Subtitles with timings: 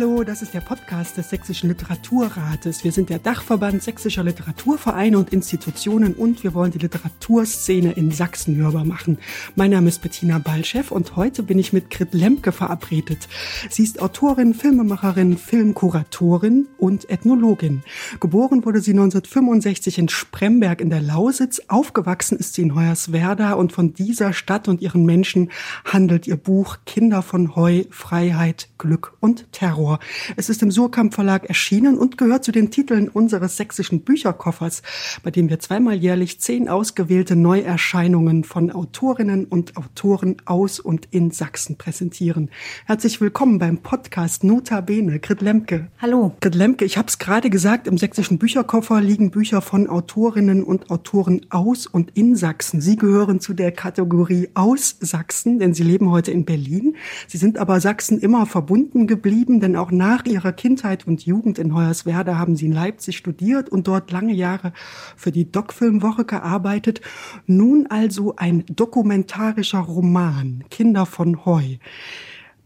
[0.00, 2.84] Hallo, das ist der Podcast des Sächsischen Literaturrates.
[2.84, 8.56] Wir sind der Dachverband sächsischer Literaturvereine und Institutionen und wir wollen die Literaturszene in Sachsen
[8.56, 9.18] hörbar machen.
[9.56, 13.28] Mein Name ist Bettina Ballchef und heute bin ich mit Grit Lemke verabredet.
[13.68, 17.82] Sie ist Autorin, Filmemacherin, Filmkuratorin und Ethnologin.
[18.20, 21.60] Geboren wurde sie 1965 in Spremberg in der Lausitz.
[21.68, 25.50] Aufgewachsen ist sie in Hoyerswerda und von dieser Stadt und ihren Menschen
[25.84, 29.89] handelt ihr Buch Kinder von Heu, Freiheit, Glück und Terror.
[29.90, 29.98] Terror.
[30.36, 34.82] Es ist im Surkamp Verlag erschienen und gehört zu den Titeln unseres sächsischen Bücherkoffers,
[35.22, 41.30] bei dem wir zweimal jährlich zehn ausgewählte Neuerscheinungen von Autorinnen und Autoren aus und in
[41.30, 42.50] Sachsen präsentieren.
[42.86, 45.88] Herzlich willkommen beim Podcast Nota Bene, Grit Lemke.
[45.98, 46.34] Hallo.
[46.40, 50.90] Grit Lemke, ich habe es gerade gesagt, im sächsischen Bücherkoffer liegen Bücher von Autorinnen und
[50.90, 52.80] Autoren aus und in Sachsen.
[52.80, 56.96] Sie gehören zu der Kategorie aus Sachsen, denn Sie leben heute in Berlin.
[57.26, 61.74] Sie sind aber Sachsen immer verbunden geblieben, denn auch nach ihrer Kindheit und Jugend in
[61.74, 64.72] Hoyerswerda haben sie in Leipzig studiert und dort lange Jahre
[65.16, 67.00] für die Doc-Filmwoche gearbeitet.
[67.46, 71.76] Nun also ein dokumentarischer Roman, Kinder von Heu.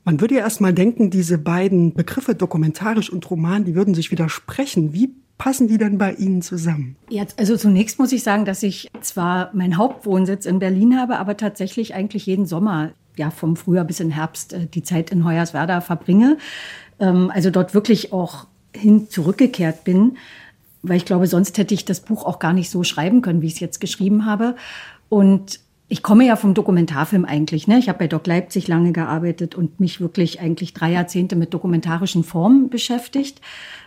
[0.05, 4.11] Man würde ja erst mal denken, diese beiden Begriffe dokumentarisch und Roman, die würden sich
[4.11, 4.93] widersprechen.
[4.93, 6.97] Wie passen die denn bei Ihnen zusammen?
[7.09, 11.37] Ja, also zunächst muss ich sagen, dass ich zwar meinen Hauptwohnsitz in Berlin habe, aber
[11.37, 15.81] tatsächlich eigentlich jeden Sommer, ja, vom Frühjahr bis in Herbst, äh, die Zeit in Hoyerswerda
[15.81, 16.37] verbringe
[16.99, 20.17] also dort wirklich auch hin zurückgekehrt bin,
[20.83, 23.47] weil ich glaube, sonst hätte ich das Buch auch gar nicht so schreiben können, wie
[23.47, 24.57] ich es jetzt geschrieben habe.
[25.09, 27.69] Und ich komme ja vom Dokumentarfilm eigentlich.
[27.69, 27.79] Ne?
[27.79, 32.25] Ich habe bei Doc Leipzig lange gearbeitet und mich wirklich eigentlich drei Jahrzehnte mit dokumentarischen
[32.25, 33.41] Formen beschäftigt.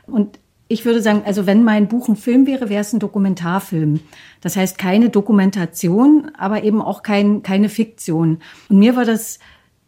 [0.05, 4.01] Und ich würde sagen, also wenn mein Buch ein Film wäre, wäre es ein Dokumentarfilm.
[4.41, 8.39] Das heißt keine Dokumentation, aber eben auch kein, keine Fiktion.
[8.69, 9.39] Und mir war das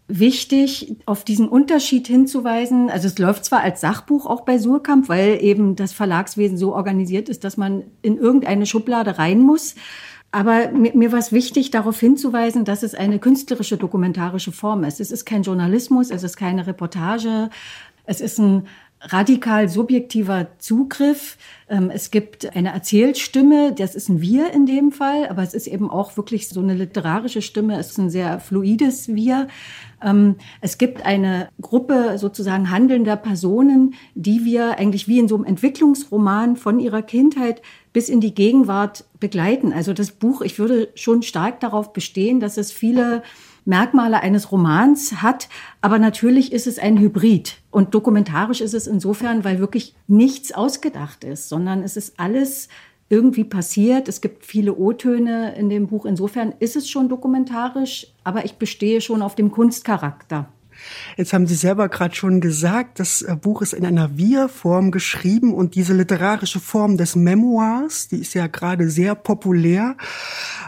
[0.09, 2.89] wichtig, auf diesen Unterschied hinzuweisen.
[2.89, 7.29] Also es läuft zwar als Sachbuch auch bei Surkamp, weil eben das Verlagswesen so organisiert
[7.29, 9.75] ist, dass man in irgendeine Schublade rein muss.
[10.31, 14.99] Aber mir, mir war es wichtig, darauf hinzuweisen, dass es eine künstlerische dokumentarische Form ist.
[14.99, 17.49] Es ist kein Journalismus, es ist keine Reportage,
[18.05, 18.67] es ist ein
[19.01, 21.37] radikal subjektiver Zugriff.
[21.69, 25.67] Ähm, es gibt eine Erzählstimme, das ist ein Wir in dem Fall, aber es ist
[25.67, 29.47] eben auch wirklich so eine literarische Stimme, es ist ein sehr fluides Wir.
[30.03, 35.45] Ähm, es gibt eine Gruppe sozusagen handelnder Personen, die wir eigentlich wie in so einem
[35.45, 37.61] Entwicklungsroman von ihrer Kindheit
[37.93, 39.73] bis in die Gegenwart begleiten.
[39.73, 43.23] Also das Buch, ich würde schon stark darauf bestehen, dass es viele
[43.65, 45.49] Merkmale eines Romans hat.
[45.81, 47.57] Aber natürlich ist es ein Hybrid.
[47.71, 52.69] Und dokumentarisch ist es insofern, weil wirklich nichts ausgedacht ist, sondern es ist alles
[53.09, 54.07] irgendwie passiert.
[54.07, 56.05] Es gibt viele O-Töne in dem Buch.
[56.05, 60.47] Insofern ist es schon dokumentarisch, aber ich bestehe schon auf dem Kunstcharakter.
[61.17, 65.53] Jetzt haben Sie selber gerade schon gesagt, das äh, Buch ist in einer Wir-Form geschrieben
[65.53, 69.95] und diese literarische Form des Memoirs, die ist ja gerade sehr populär.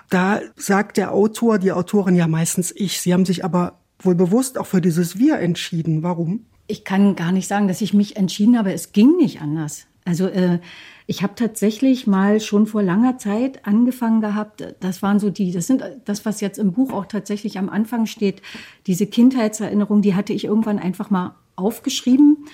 [0.09, 2.99] Da sagt der Autor, die Autorin ja meistens ich.
[3.01, 6.03] Sie haben sich aber wohl bewusst auch für dieses Wir entschieden.
[6.03, 6.45] Warum?
[6.67, 8.73] Ich kann gar nicht sagen, dass ich mich entschieden habe.
[8.73, 9.87] Es ging nicht anders.
[10.05, 10.59] Also äh,
[11.05, 15.67] ich habe tatsächlich mal schon vor langer Zeit angefangen gehabt, das waren so die, das
[15.67, 18.41] sind das, was jetzt im Buch auch tatsächlich am Anfang steht,
[18.87, 22.45] diese Kindheitserinnerung, die hatte ich irgendwann einfach mal aufgeschrieben.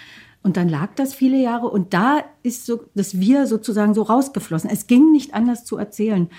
[0.44, 4.70] Und dann lag das viele Jahre und da ist so das Wir sozusagen so rausgeflossen.
[4.70, 6.30] Es ging nicht anders zu erzählen.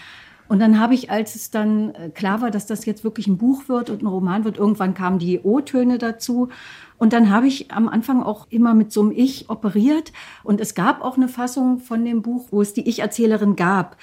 [0.48, 3.36] Und dann habe ich, als es dann äh, klar war, dass das jetzt wirklich ein
[3.36, 6.48] Buch wird und ein Roman wird, irgendwann kamen die O-Töne dazu.
[6.96, 10.12] Und dann habe ich am Anfang auch immer mit so einem Ich operiert.
[10.42, 13.98] Und es gab auch eine Fassung von dem Buch, wo es die Ich-Erzählerin gab.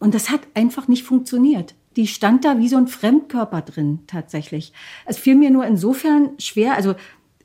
[0.00, 1.74] Und das hat einfach nicht funktioniert.
[1.96, 4.72] Die stand da wie so ein Fremdkörper drin, tatsächlich.
[5.06, 6.94] Es fiel mir nur insofern schwer, also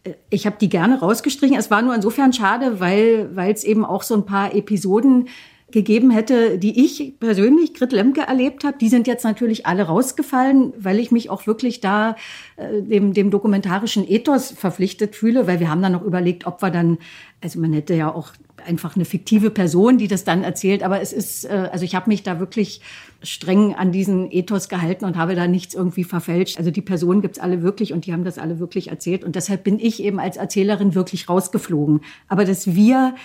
[0.03, 1.57] äh, ich habe die gerne rausgestrichen.
[1.57, 5.27] Es war nur insofern schade, weil weil es eben auch so ein paar Episoden
[5.71, 8.77] gegeben hätte, die ich persönlich, Grit Lemke, erlebt habe.
[8.79, 12.15] Die sind jetzt natürlich alle rausgefallen, weil ich mich auch wirklich da
[12.55, 16.69] äh, dem, dem dokumentarischen Ethos verpflichtet fühle, weil wir haben dann noch überlegt, ob wir
[16.69, 16.99] dann,
[17.41, 18.33] also man hätte ja auch
[18.65, 22.09] einfach eine fiktive Person, die das dann erzählt, aber es ist, äh, also ich habe
[22.09, 22.81] mich da wirklich
[23.23, 26.57] streng an diesen Ethos gehalten und habe da nichts irgendwie verfälscht.
[26.57, 29.63] Also die Personen gibt's alle wirklich und die haben das alle wirklich erzählt und deshalb
[29.63, 32.01] bin ich eben als Erzählerin wirklich rausgeflogen.
[32.27, 33.15] Aber dass wir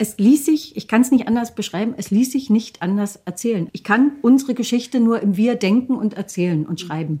[0.00, 3.68] es ließ sich, ich kann es nicht anders beschreiben, es ließ sich nicht anders erzählen.
[3.72, 7.20] Ich kann unsere Geschichte nur im Wir denken und erzählen und schreiben.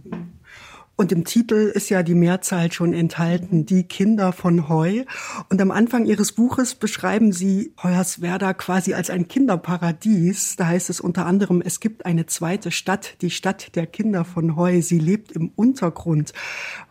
[0.96, 5.04] Und im Titel ist ja die Mehrzahl schon enthalten, die Kinder von Heu.
[5.50, 10.56] Und am Anfang Ihres Buches beschreiben Sie Hoyerswerda quasi als ein Kinderparadies.
[10.56, 14.56] Da heißt es unter anderem, es gibt eine zweite Stadt, die Stadt der Kinder von
[14.56, 14.80] Heu.
[14.80, 16.32] Sie lebt im Untergrund.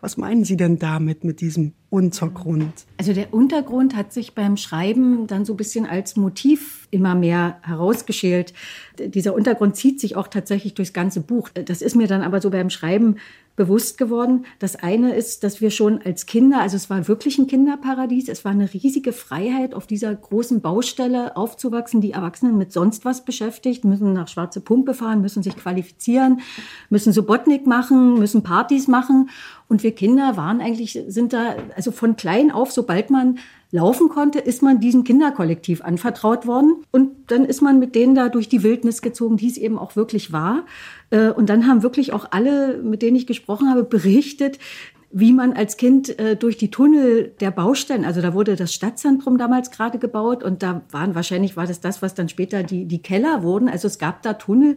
[0.00, 2.72] Was meinen Sie denn damit, mit diesem Untergrund?
[2.98, 7.58] Also der Untergrund hat sich beim Schreiben dann so ein bisschen als Motiv immer mehr
[7.62, 8.54] herausgeschält.
[8.98, 11.48] Dieser Untergrund zieht sich auch tatsächlich durchs ganze Buch.
[11.48, 13.16] Das ist mir dann aber so beim Schreiben
[13.56, 14.46] bewusst geworden.
[14.58, 18.44] Das eine ist, dass wir schon als Kinder, also es war wirklich ein Kinderparadies, es
[18.44, 22.00] war eine riesige Freiheit, auf dieser großen Baustelle aufzuwachsen.
[22.00, 26.40] Die Erwachsenen mit sonst was beschäftigt, müssen nach Schwarze Pumpe fahren, müssen sich qualifizieren,
[26.88, 29.28] müssen Subotnik machen, müssen Partys machen.
[29.70, 33.38] Und wir Kinder waren eigentlich, sind da, also von klein auf, sobald man
[33.70, 36.82] laufen konnte, ist man diesem Kinderkollektiv anvertraut worden.
[36.90, 39.94] Und dann ist man mit denen da durch die Wildnis gezogen, die es eben auch
[39.94, 40.66] wirklich war.
[41.10, 44.58] Äh, und dann haben wirklich auch alle, mit denen ich gesprochen habe, berichtet,
[45.12, 49.38] wie man als Kind äh, durch die Tunnel der Baustellen, also da wurde das Stadtzentrum
[49.38, 53.02] damals gerade gebaut und da waren wahrscheinlich war das das, was dann später die die
[53.02, 53.68] Keller wurden.
[53.68, 54.76] Also es gab da Tunnel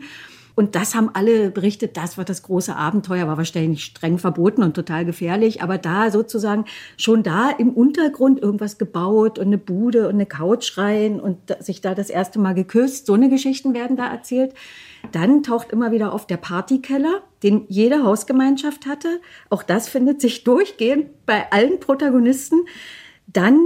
[0.56, 4.76] und das haben alle berichtet, das war das große Abenteuer, war wahrscheinlich streng verboten und
[4.76, 6.66] total gefährlich, aber da sozusagen
[6.96, 11.82] schon da im Untergrund irgendwas gebaut und eine Bude und eine Couch rein und sich
[11.82, 13.08] da das erste Mal geküsst.
[13.08, 14.54] So eine Geschichten werden da erzählt.
[15.12, 19.20] Dann taucht immer wieder auf der Partykeller, den jede Hausgemeinschaft hatte.
[19.50, 22.66] Auch das findet sich durchgehend bei allen Protagonisten.
[23.28, 23.60] Dann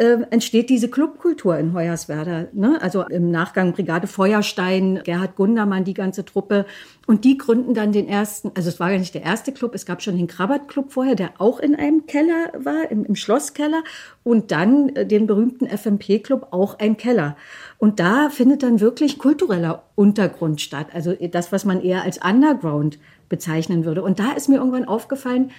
[0.00, 2.46] äh, entsteht diese Clubkultur in Hoyerswerda.
[2.54, 2.78] Ne?
[2.80, 6.64] Also im Nachgang Brigade Feuerstein, Gerhard Gundermann, die ganze Truppe.
[7.06, 9.84] Und die gründen dann den ersten, also es war ja nicht der erste Club, es
[9.84, 13.84] gab schon den Krabbert Club vorher, der auch in einem Keller war, im, im Schlosskeller.
[14.22, 17.36] Und dann äh, den berühmten FMP Club, auch ein Keller.
[17.76, 20.86] Und da findet dann wirklich kultureller Untergrund statt.
[20.94, 22.98] Also das, was man eher als Underground
[23.28, 24.02] bezeichnen würde.
[24.02, 25.50] Und da ist mir irgendwann aufgefallen,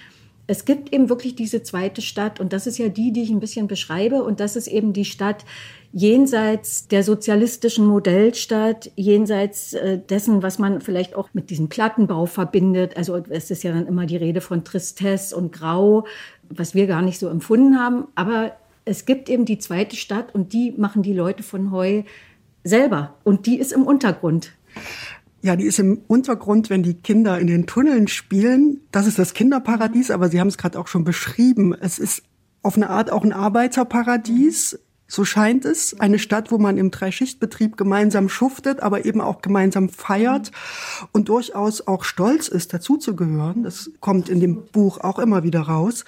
[0.52, 3.40] es gibt eben wirklich diese zweite Stadt und das ist ja die, die ich ein
[3.40, 5.46] bisschen beschreibe und das ist eben die Stadt
[5.94, 12.98] jenseits der sozialistischen Modellstadt, jenseits äh, dessen, was man vielleicht auch mit diesem Plattenbau verbindet.
[12.98, 16.06] Also es ist ja dann immer die Rede von Tristesse und Grau,
[16.50, 18.08] was wir gar nicht so empfunden haben.
[18.16, 18.52] Aber
[18.84, 22.04] es gibt eben die zweite Stadt und die machen die Leute von Heu
[22.66, 24.52] selber und die ist im Untergrund.
[25.42, 28.82] Ja, die ist im Untergrund, wenn die Kinder in den Tunneln spielen.
[28.92, 31.74] Das ist das Kinderparadies, aber Sie haben es gerade auch schon beschrieben.
[31.74, 32.24] Es ist
[32.62, 34.80] auf eine Art auch ein Arbeiterparadies.
[35.08, 36.00] So scheint es.
[36.00, 40.52] Eine Stadt, wo man im Dreischichtbetrieb gemeinsam schuftet, aber eben auch gemeinsam feiert
[41.12, 43.64] und durchaus auch stolz ist, dazuzugehören.
[43.64, 46.06] Das kommt in dem Buch auch immer wieder raus.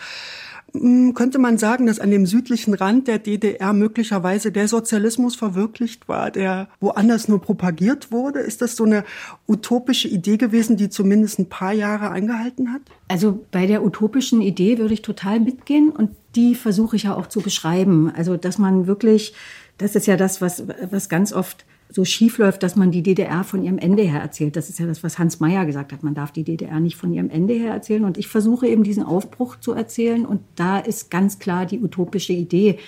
[0.76, 6.08] Hm, könnte man sagen, dass an dem südlichen Rand der DDR möglicherweise der Sozialismus verwirklicht
[6.08, 8.40] war, der woanders nur propagiert wurde?
[8.40, 9.04] Ist das so eine
[9.48, 12.82] utopische Idee gewesen, die zumindest ein paar Jahre eingehalten hat?
[13.08, 17.28] Also bei der utopischen Idee würde ich total mitgehen und die versuche ich ja auch
[17.28, 18.12] zu beschreiben.
[18.16, 19.36] Also dass man wirklich,
[19.78, 23.44] das ist ja das, was, was ganz oft so schief läuft, dass man die DDR
[23.44, 24.56] von ihrem Ende her erzählt.
[24.56, 26.02] Das ist ja das, was Hans Mayer gesagt hat.
[26.02, 28.04] Man darf die DDR nicht von ihrem Ende her erzählen.
[28.04, 30.26] Und ich versuche eben diesen Aufbruch zu erzählen.
[30.26, 32.80] Und da ist ganz klar die utopische Idee.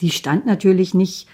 [0.00, 1.28] Die stand natürlich nicht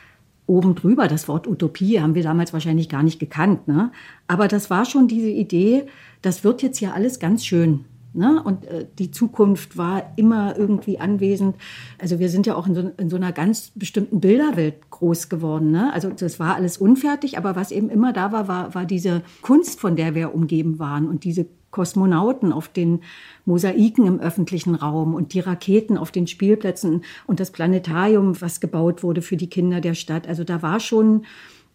[0.47, 1.09] oben drüber.
[1.09, 3.69] Das Wort Utopie haben wir damals wahrscheinlich gar nicht gekannt.
[3.69, 3.91] Ne?
[4.27, 5.87] Aber das war schon diese Idee,
[6.21, 7.87] das wird jetzt hier alles ganz schön.
[8.15, 8.43] Ne?
[8.43, 11.57] Und äh, die Zukunft war immer irgendwie anwesend.
[12.01, 15.71] Also wir sind ja auch in so, in so einer ganz bestimmten Bilderwelt groß geworden.
[15.71, 15.93] Ne?
[15.93, 19.81] Also das war alles unfertig, aber was eben immer da war, war, war diese Kunst,
[19.81, 23.01] von der wir umgeben waren und diese Kosmonauten auf den
[23.47, 29.03] Mosaiken im öffentlichen Raum und die Raketen auf den Spielplätzen und das Planetarium, was gebaut
[29.03, 30.29] wurde für die Kinder der Stadt.
[30.29, 31.25] Also da war schon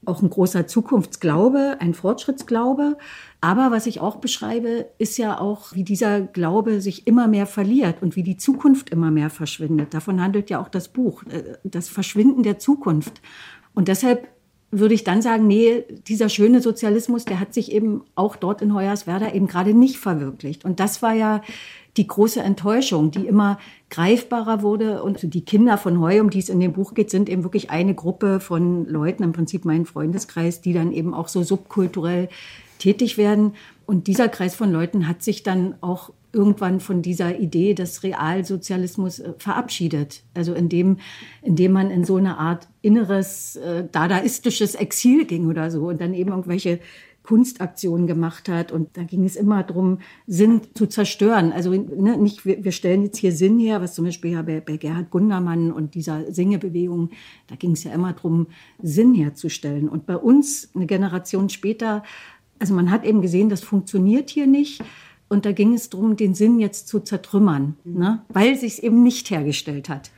[0.05, 2.97] auch ein großer Zukunftsglaube, ein Fortschrittsglaube.
[3.41, 8.01] Aber was ich auch beschreibe, ist ja auch, wie dieser Glaube sich immer mehr verliert
[8.01, 9.93] und wie die Zukunft immer mehr verschwindet.
[9.93, 13.21] Davon handelt ja auch das Buch, äh, das Verschwinden der Zukunft.
[13.73, 14.27] Und deshalb
[14.71, 18.73] würde ich dann sagen, nee, dieser schöne Sozialismus, der hat sich eben auch dort in
[18.73, 20.63] Hoyerswerda eben gerade nicht verwirklicht.
[20.63, 21.41] Und das war ja
[21.97, 25.03] die große Enttäuschung, die immer greifbarer wurde.
[25.03, 27.69] Und die Kinder von Heu, um die es in dem Buch geht, sind eben wirklich
[27.69, 32.29] eine Gruppe von Leuten, im Prinzip mein Freundeskreis, die dann eben auch so subkulturell
[32.77, 33.53] tätig werden.
[33.85, 39.19] Und dieser Kreis von Leuten hat sich dann auch irgendwann von dieser Idee des Realsozialismus
[39.19, 40.21] äh, verabschiedet.
[40.35, 40.97] Also indem,
[41.41, 46.13] indem man in so eine Art inneres äh, dadaistisches Exil ging oder so und dann
[46.13, 46.79] eben irgendwelche
[47.29, 48.71] Kunstaktionen gemacht hat.
[48.71, 51.51] Und da ging es immer darum, Sinn zu zerstören.
[51.51, 54.61] Also ne, nicht, wir, wir, stellen jetzt hier Sinn her, was zum Beispiel ja bei,
[54.61, 57.11] bei Gerhard Gundermann und dieser Singebewegung,
[57.45, 58.47] da ging es ja immer darum,
[58.81, 59.89] Sinn herzustellen.
[59.89, 62.01] Und bei uns, eine Generation später,
[62.57, 64.81] also man hat eben gesehen, das funktioniert hier nicht.
[65.27, 68.23] Und da ging es darum, den Sinn jetzt zu zertrümmern, ne?
[68.29, 70.09] weil sich es eben nicht hergestellt hat.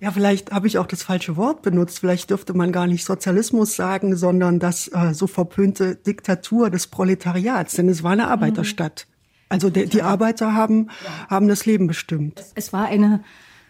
[0.00, 2.00] Ja, vielleicht habe ich auch das falsche Wort benutzt.
[2.00, 7.74] Vielleicht dürfte man gar nicht Sozialismus sagen, sondern das äh, so verpönte Diktatur des Proletariats,
[7.74, 9.06] denn es war eine Arbeiterstadt.
[9.48, 10.90] Also der, die Arbeiter haben,
[11.28, 12.42] haben das Leben bestimmt.
[12.54, 13.22] Es war eine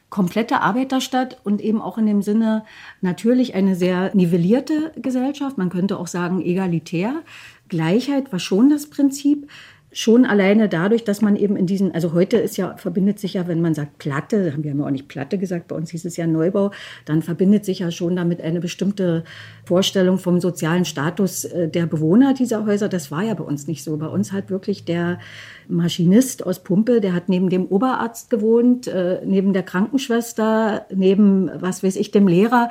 [0.09, 2.65] komplette Arbeiterstadt und eben auch in dem Sinne
[3.01, 5.59] natürlich eine sehr nivellierte Gesellschaft.
[5.59, 7.23] Man könnte auch sagen egalitär.
[7.69, 9.51] Gleichheit war schon das Prinzip
[9.95, 13.47] schon alleine dadurch, dass man eben in diesen, also heute ist ja, verbindet sich ja,
[13.47, 16.17] wenn man sagt Platte, haben wir ja auch nicht Platte gesagt, bei uns hieß es
[16.17, 16.73] ja Neubau,
[17.05, 19.23] dann verbindet sich ja schon damit eine bestimmte
[19.65, 22.89] Vorstellung vom sozialen Status äh, der Bewohner dieser Häuser.
[22.89, 23.97] Das war ja bei uns nicht so.
[23.97, 25.21] Bei uns hat wirklich der
[25.69, 31.85] Maschinist aus Pumpe, der hat neben dem Oberarzt gewohnt, äh, neben der Krankenschwester, neben, was
[31.85, 32.69] weiß ich, dem Lehrer.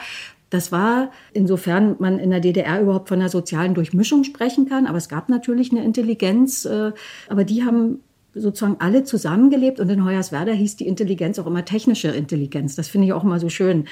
[0.53, 5.00] Das war, insofern man in der DDR überhaupt von einer sozialen Durchmischung sprechen kann, aber
[5.00, 6.91] es gab natürlich eine Intelligenz, äh,
[7.27, 8.01] aber die haben
[8.36, 12.75] sozusagen alle zusammengelebt und in Hoyerswerda hieß die Intelligenz auch immer technische Intelligenz.
[12.75, 13.86] Das finde ich auch immer so schön.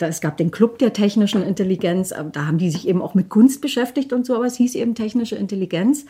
[0.00, 3.60] es gab den Club der technischen Intelligenz, da haben die sich eben auch mit Kunst
[3.60, 6.04] beschäftigt und so, aber es hieß eben technische Intelligenz.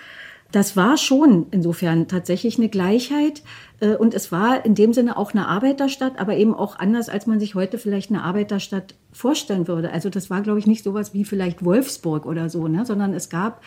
[0.50, 3.42] Das war schon insofern tatsächlich eine Gleichheit.
[3.80, 7.26] Äh, und es war in dem Sinne auch eine Arbeiterstadt, aber eben auch anders, als
[7.26, 9.92] man sich heute vielleicht eine Arbeiterstadt vorstellen würde.
[9.92, 12.86] Also das war, glaube ich, nicht sowas wie vielleicht Wolfsburg oder so, ne?
[12.86, 13.60] sondern es gab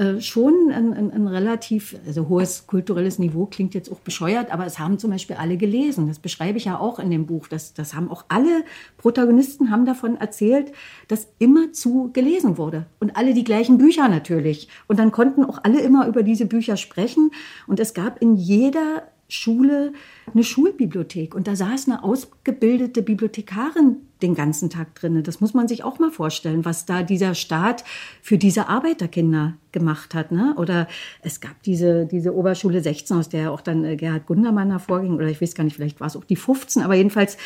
[0.00, 4.64] äh, schon ein, ein, ein, relativ, also hohes kulturelles Niveau klingt jetzt auch bescheuert, aber
[4.64, 6.08] es haben zum Beispiel alle gelesen.
[6.08, 7.48] Das beschreibe ich ja auch in dem Buch.
[7.48, 8.64] Das, das haben auch alle
[8.96, 10.72] Protagonisten haben davon erzählt,
[11.08, 12.86] dass immerzu gelesen wurde.
[12.98, 14.68] Und alle die gleichen Bücher natürlich.
[14.88, 17.32] Und dann konnten auch alle immer über diese Bücher sprechen.
[17.66, 19.92] Und es gab in jeder Schule
[20.32, 25.22] eine Schulbibliothek und da saß eine ausgebildete Bibliothekarin den ganzen Tag drin.
[25.22, 27.84] Das muss man sich auch mal vorstellen, was da dieser Staat
[28.22, 30.30] für diese Arbeiterkinder gemacht hat.
[30.32, 30.54] Ne?
[30.56, 30.88] Oder
[31.22, 35.28] es gab diese, diese Oberschule 16, aus der auch dann äh, Gerhard Gundermann hervorging, oder
[35.28, 37.36] ich weiß gar nicht, vielleicht war es auch die 15, aber jedenfalls,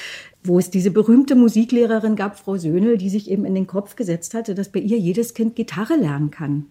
[0.43, 4.35] wo es diese berühmte Musiklehrerin gab, Frau Söhnel, die sich eben in den Kopf gesetzt
[4.35, 6.67] hatte, dass bei ihr jedes Kind Gitarre lernen kann.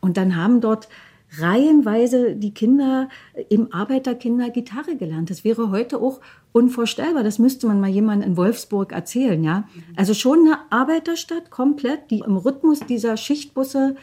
[0.00, 0.88] Und dann haben dort
[1.40, 3.08] reihenweise die Kinder,
[3.48, 5.30] im Arbeiterkinder Gitarre gelernt.
[5.30, 6.20] Das wäre heute auch
[6.52, 7.22] unvorstellbar.
[7.22, 9.68] Das müsste man mal jemandem in Wolfsburg erzählen, ja.
[9.96, 13.96] Also schon eine Arbeiterstadt komplett, die im Rhythmus dieser Schichtbusse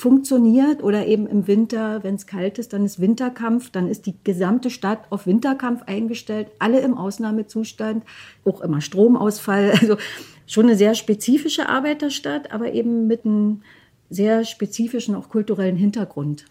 [0.00, 4.14] funktioniert oder eben im Winter, wenn es kalt ist, dann ist Winterkampf, dann ist die
[4.24, 8.04] gesamte Stadt auf Winterkampf eingestellt, alle im Ausnahmezustand,
[8.46, 9.98] auch immer Stromausfall, also
[10.46, 13.60] schon eine sehr spezifische Arbeiterstadt, aber eben mit einem
[14.10, 16.44] sehr spezifischen, auch kulturellen Hintergrund.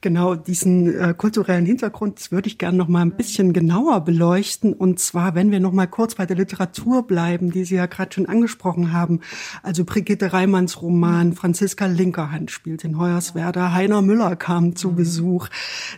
[0.00, 4.72] Genau, diesen äh, kulturellen Hintergrund würde ich gerne noch mal ein bisschen genauer beleuchten.
[4.72, 8.12] Und zwar, wenn wir noch mal kurz bei der Literatur bleiben, die Sie ja gerade
[8.12, 9.20] schon angesprochen haben.
[9.64, 15.48] Also Brigitte Reimanns Roman, Franziska Linkerhand spielt in Hoyerswerda, Heiner Müller kam zu Besuch.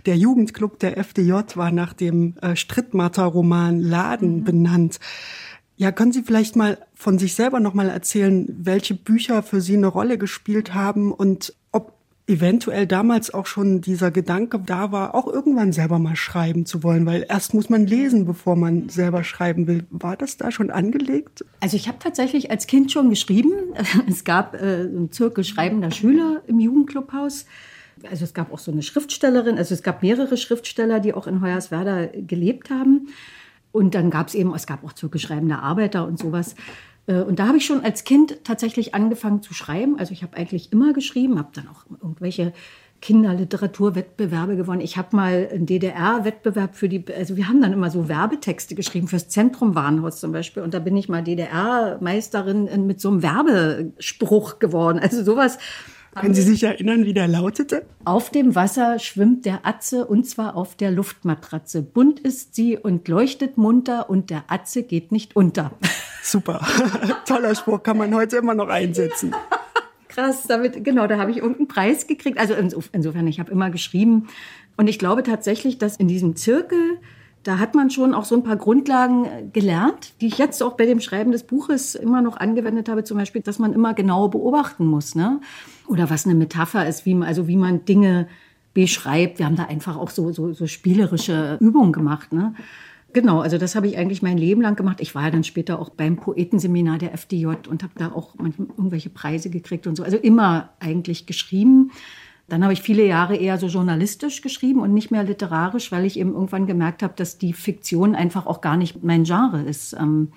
[0.07, 4.45] Der Jugendclub der FDJ war nach dem äh, Strittmatter-Roman Laden mhm.
[4.45, 5.01] benannt.
[5.81, 9.79] Ja, können Sie vielleicht mal von sich selber noch mal erzählen, welche Bücher für Sie
[9.79, 11.95] eine Rolle gespielt haben und ob
[12.27, 17.07] eventuell damals auch schon dieser Gedanke da war, auch irgendwann selber mal schreiben zu wollen,
[17.07, 19.87] weil erst muss man lesen, bevor man selber schreiben will.
[19.89, 21.47] War das da schon angelegt?
[21.61, 23.51] Also ich habe tatsächlich als Kind schon geschrieben.
[24.07, 27.47] Es gab äh, einen Zirkel schreibender Schüler im Jugendclubhaus.
[28.11, 31.41] Also es gab auch so eine Schriftstellerin, also es gab mehrere Schriftsteller, die auch in
[31.41, 33.09] Hoyerswerda gelebt haben.
[33.73, 36.55] Und dann gab es eben, es gab auch zurückgeschreibende Arbeiter und sowas.
[37.07, 39.99] Äh, und da habe ich schon als Kind tatsächlich angefangen zu schreiben.
[39.99, 42.53] Also ich habe eigentlich immer geschrieben, habe dann auch irgendwelche
[43.01, 44.83] Kinderliteraturwettbewerbe gewonnen.
[44.83, 49.09] Ich habe mal einen DDR-Wettbewerb für die, also wir haben dann immer so Werbetexte geschrieben
[49.09, 50.63] fürs Zentrum Warenhaus zum Beispiel.
[50.63, 54.99] Und da bin ich mal DDR-Meisterin mit so einem Werbespruch geworden.
[54.99, 55.59] Also sowas
[56.15, 57.87] können Sie sich erinnern, wie der lautete?
[58.05, 61.83] Auf dem Wasser schwimmt der Atze und zwar auf der Luftmatratze.
[61.83, 65.71] Bunt ist sie und leuchtet munter und der Atze geht nicht unter.
[66.23, 66.67] Super.
[67.27, 69.35] Toller Spruch, kann man heute immer noch einsetzen.
[70.09, 72.39] Krass, damit, genau, da habe ich irgendeinen Preis gekriegt.
[72.39, 74.29] Also insofern, ich habe immer geschrieben.
[74.77, 76.99] Und ich glaube tatsächlich, dass in diesem Zirkel,
[77.43, 80.77] da hat man schon auch so ein paar Grundlagen äh, gelernt, die ich jetzt auch
[80.77, 83.05] bei dem Schreiben des Buches immer noch angewendet habe.
[83.05, 85.15] Zum Beispiel, dass man immer genau beobachten muss.
[85.15, 85.41] Ne?
[85.91, 88.29] oder was eine Metapher ist, wie man, also wie man Dinge
[88.73, 89.41] beschreibt.
[89.41, 92.33] Wir haben da einfach auch so, so, so spielerische Übungen gemacht.
[92.33, 92.55] Ne?
[93.13, 95.01] Genau, also das habe ich eigentlich mein Leben lang gemacht.
[95.01, 98.69] Ich war ja dann später auch beim Poetenseminar der FDJ und habe da auch manchmal
[98.69, 100.05] irgendwelche Preise gekriegt und so.
[100.05, 101.91] Also immer eigentlich geschrieben.
[102.51, 106.19] Dann habe ich viele Jahre eher so journalistisch geschrieben und nicht mehr literarisch, weil ich
[106.19, 109.95] eben irgendwann gemerkt habe, dass die Fiktion einfach auch gar nicht mein Genre ist.
[109.95, 110.29] Ähm,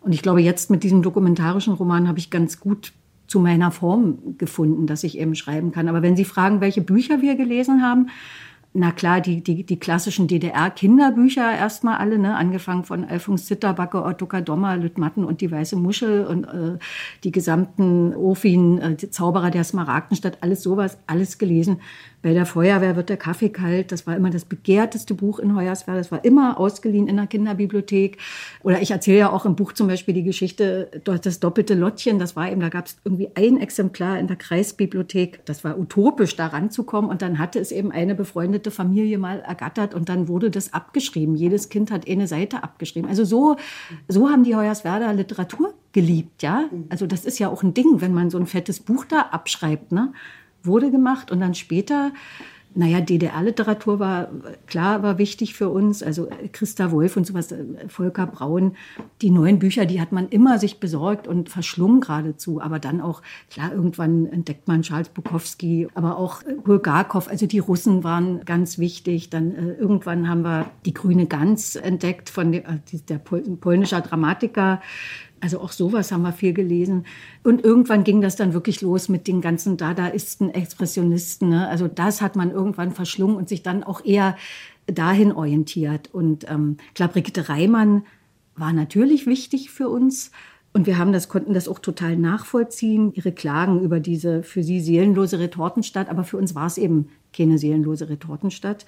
[0.00, 2.92] und ich glaube, jetzt mit diesem dokumentarischen Roman habe ich ganz gut
[3.26, 5.88] zu meiner Form gefunden, dass ich eben schreiben kann.
[5.88, 8.08] Aber wenn Sie fragen, welche Bücher wir gelesen haben,
[8.76, 14.26] na klar, die, die, die klassischen DDR-Kinderbücher erstmal alle, ne, angefangen von Alfons Zitterbacke, Otto
[14.40, 16.78] Dommer, Lüttmatten und die Weiße Muschel und äh,
[17.22, 21.80] die gesamten Ofin, äh, die Zauberer der Smaragdenstadt, alles sowas, alles gelesen.
[22.24, 23.92] Bei der Feuerwehr wird der Kaffee kalt.
[23.92, 26.00] Das war immer das begehrteste Buch in Hoyerswerda.
[26.00, 28.16] Das war immer ausgeliehen in der Kinderbibliothek.
[28.62, 32.18] Oder ich erzähle ja auch im Buch zum Beispiel die Geschichte, das doppelte Lottchen.
[32.18, 35.44] Das war eben, da gab es irgendwie ein Exemplar in der Kreisbibliothek.
[35.44, 37.10] Das war utopisch, da ranzukommen.
[37.10, 41.36] Und dann hatte es eben eine befreundete Familie mal ergattert und dann wurde das abgeschrieben.
[41.36, 43.06] Jedes Kind hat eine Seite abgeschrieben.
[43.06, 43.56] Also so,
[44.08, 46.70] so haben die Hoyerswerda Literatur geliebt, ja.
[46.88, 49.92] Also das ist ja auch ein Ding, wenn man so ein fettes Buch da abschreibt,
[49.92, 50.14] ne?
[50.66, 52.12] Wurde gemacht und dann später
[52.76, 54.28] naja, DDR-Literatur war
[54.66, 56.02] klar, war wichtig für uns.
[56.02, 57.54] Also Christa Wolf und sowas,
[57.86, 58.74] Volker Braun,
[59.22, 62.60] die neuen Bücher, die hat man immer sich besorgt und verschlungen geradezu.
[62.60, 67.28] Aber dann auch, klar, irgendwann entdeckt man Charles Bukowski, aber auch Bulgakov.
[67.28, 69.30] Also die Russen waren ganz wichtig.
[69.30, 72.78] Dann äh, irgendwann haben wir die Grüne Gans entdeckt von der, äh,
[73.08, 74.80] der polnischer Dramatiker
[75.44, 77.04] also auch sowas haben wir viel gelesen.
[77.42, 81.50] Und irgendwann ging das dann wirklich los mit den ganzen Dadaisten, Expressionisten.
[81.50, 81.68] Ne?
[81.68, 84.38] Also das hat man irgendwann verschlungen und sich dann auch eher
[84.86, 86.08] dahin orientiert.
[86.14, 88.04] Und ähm, klar, Brigitte Reimann
[88.56, 90.30] war natürlich wichtig für uns.
[90.72, 94.80] Und wir haben das, konnten das auch total nachvollziehen, ihre Klagen über diese für sie
[94.80, 96.08] seelenlose Retortenstadt.
[96.08, 98.86] Aber für uns war es eben keine seelenlose Retortenstadt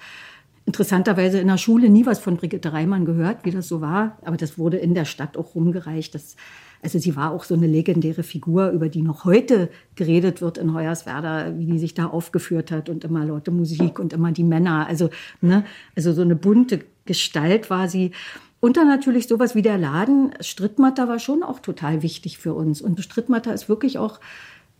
[0.67, 4.17] interessanterweise in der Schule nie was von Brigitte Reimann gehört, wie das so war.
[4.23, 6.13] Aber das wurde in der Stadt auch rumgereicht.
[6.13, 6.35] Das,
[6.83, 10.73] also sie war auch so eine legendäre Figur, über die noch heute geredet wird in
[10.73, 14.85] Hoyerswerda, wie die sich da aufgeführt hat und immer laute Musik und immer die Männer.
[14.87, 15.09] Also,
[15.39, 15.63] ne,
[15.95, 18.11] also so eine bunte Gestalt war sie.
[18.59, 20.33] Und dann natürlich sowas wie der Laden.
[20.41, 22.81] Strittmatter war schon auch total wichtig für uns.
[22.81, 24.19] Und Strittmatter ist wirklich auch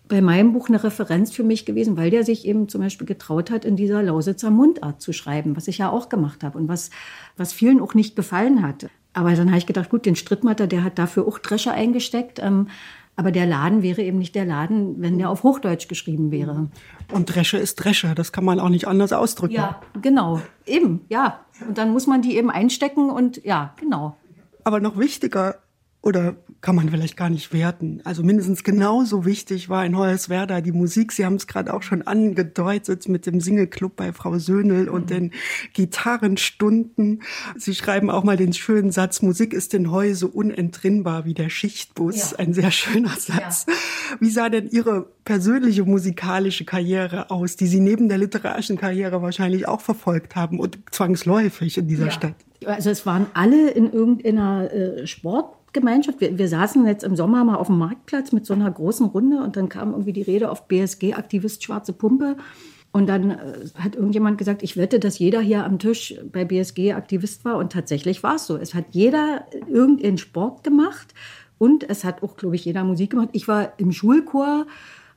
[0.08, 3.52] bei meinem Buch eine Referenz für mich gewesen, weil der sich eben zum Beispiel getraut
[3.52, 6.90] hat, in dieser Lausitzer Mundart zu schreiben, was ich ja auch gemacht habe und was,
[7.36, 8.90] was vielen auch nicht gefallen hat.
[9.14, 12.39] Aber dann habe ich gedacht, gut, den Strittmatter, der hat dafür auch Drescher eingesteckt.
[12.39, 12.67] Ähm,
[13.15, 16.70] aber der Laden wäre eben nicht der Laden, wenn der auf Hochdeutsch geschrieben wäre.
[17.12, 19.56] Und Dresche ist Dresche, das kann man auch nicht anders ausdrücken.
[19.56, 20.39] Ja, genau.
[20.67, 21.39] Eben, ja.
[21.67, 24.15] Und dann muss man die eben einstecken und ja, genau.
[24.63, 25.56] Aber noch wichtiger,
[26.01, 28.01] oder kann man vielleicht gar nicht werten.
[28.03, 31.12] Also mindestens genauso wichtig war in Hoyerswerda die Musik.
[31.12, 35.07] Sie haben es gerade auch schon angedeutet mit dem Single-Club bei Frau Söhnel und mhm.
[35.07, 35.31] den
[35.73, 37.23] Gitarrenstunden.
[37.55, 41.49] Sie schreiben auch mal den schönen Satz, Musik ist in Heu so unentrinnbar wie der
[41.49, 42.31] Schichtbus.
[42.31, 42.39] Ja.
[42.39, 43.65] Ein sehr schöner Satz.
[43.67, 43.73] Ja.
[44.19, 49.67] Wie sah denn Ihre persönliche musikalische Karriere aus, die Sie neben der literarischen Karriere wahrscheinlich
[49.67, 52.12] auch verfolgt haben und zwangsläufig in dieser ja.
[52.12, 52.36] Stadt?
[52.65, 56.21] Also es waren alle in irgendeiner äh, Sport Gemeinschaft.
[56.21, 59.41] Wir, wir, saßen jetzt im Sommer mal auf dem Marktplatz mit so einer großen Runde
[59.41, 62.38] und dann kam irgendwie die Rede auf BSG-Aktivist Schwarze Pumpe.
[62.91, 63.38] Und dann äh,
[63.75, 67.58] hat irgendjemand gesagt, ich wette, dass jeder hier am Tisch bei BSG Aktivist war.
[67.58, 68.58] Und tatsächlich war es so.
[68.58, 71.13] Es hat jeder irgendeinen Sport gemacht
[71.58, 73.30] und es hat auch, glaube ich, jeder Musik gemacht.
[73.34, 74.65] Ich war im Schulchor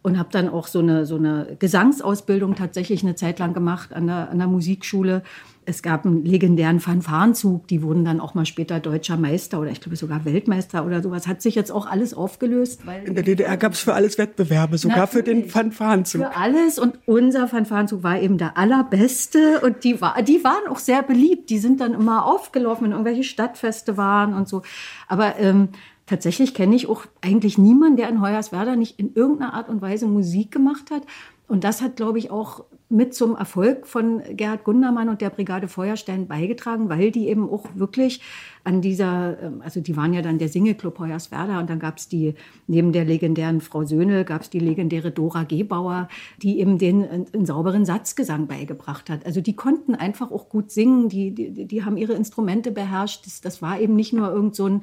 [0.02, 4.06] und habe dann auch so eine, so eine Gesangsausbildung tatsächlich eine Zeit lang gemacht an
[4.06, 5.22] der, an der Musikschule.
[5.70, 9.80] Es gab einen legendären Fanfarenzug, die wurden dann auch mal später deutscher Meister oder ich
[9.80, 11.28] glaube sogar Weltmeister oder sowas.
[11.28, 12.80] Hat sich jetzt auch alles aufgelöst.
[13.04, 16.22] In der DDR gab es für alles Wettbewerbe, sogar für den Fanfarenzug.
[16.22, 20.80] Für alles und unser Fanfarenzug war eben der allerbeste und die, war, die waren auch
[20.80, 21.50] sehr beliebt.
[21.50, 24.62] Die sind dann immer aufgelaufen, wenn irgendwelche Stadtfeste waren und so.
[25.06, 25.68] Aber ähm,
[26.06, 30.08] tatsächlich kenne ich auch eigentlich niemanden, der in Hoyerswerda nicht in irgendeiner Art und Weise
[30.08, 31.04] Musik gemacht hat.
[31.46, 35.68] Und das hat, glaube ich, auch mit zum Erfolg von Gerhard Gundermann und der Brigade
[35.68, 38.20] Feuerstein beigetragen, weil die eben auch wirklich
[38.64, 42.08] an dieser, ähm, also die waren ja dann der Singelclub Hoyerswerda und dann gab es
[42.08, 42.34] die,
[42.66, 46.08] neben der legendären Frau Söhne, gab es die legendäre Dora Gebauer,
[46.42, 49.24] die eben den einen sauberen Satzgesang beigebracht hat.
[49.24, 53.24] Also die konnten einfach auch gut singen, die, die, die haben ihre Instrumente beherrscht.
[53.24, 54.82] Das, das war eben nicht nur irgend so ein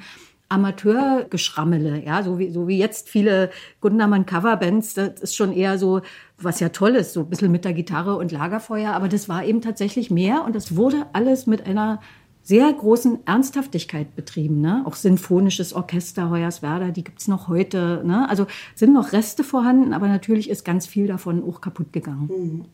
[0.50, 3.50] Amateurgeschrammele, ja, so wie, so wie jetzt viele
[3.82, 6.02] Gundermann Coverbands, das ist schon eher so,
[6.40, 9.44] was ja toll ist, so ein bisschen mit der Gitarre und Lagerfeuer, aber das war
[9.44, 12.00] eben tatsächlich mehr und das wurde alles mit einer
[12.44, 14.62] sehr großen Ernsthaftigkeit betrieben.
[14.62, 14.84] Ne?
[14.86, 18.02] Auch sinfonisches Orchester Hoyerswerda, die gibt's noch heute.
[18.06, 18.30] Ne?
[18.30, 22.30] Also sind noch Reste vorhanden, aber natürlich ist ganz viel davon auch kaputt gegangen.
[22.30, 22.66] Mhm.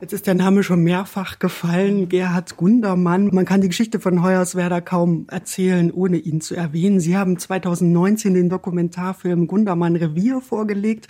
[0.00, 3.28] Jetzt ist der Name schon mehrfach gefallen, Gerhard Gundermann.
[3.34, 7.00] Man kann die Geschichte von Hoyerswerda kaum erzählen, ohne ihn zu erwähnen.
[7.00, 11.08] Sie haben 2019 den Dokumentarfilm Gundermann Revier vorgelegt,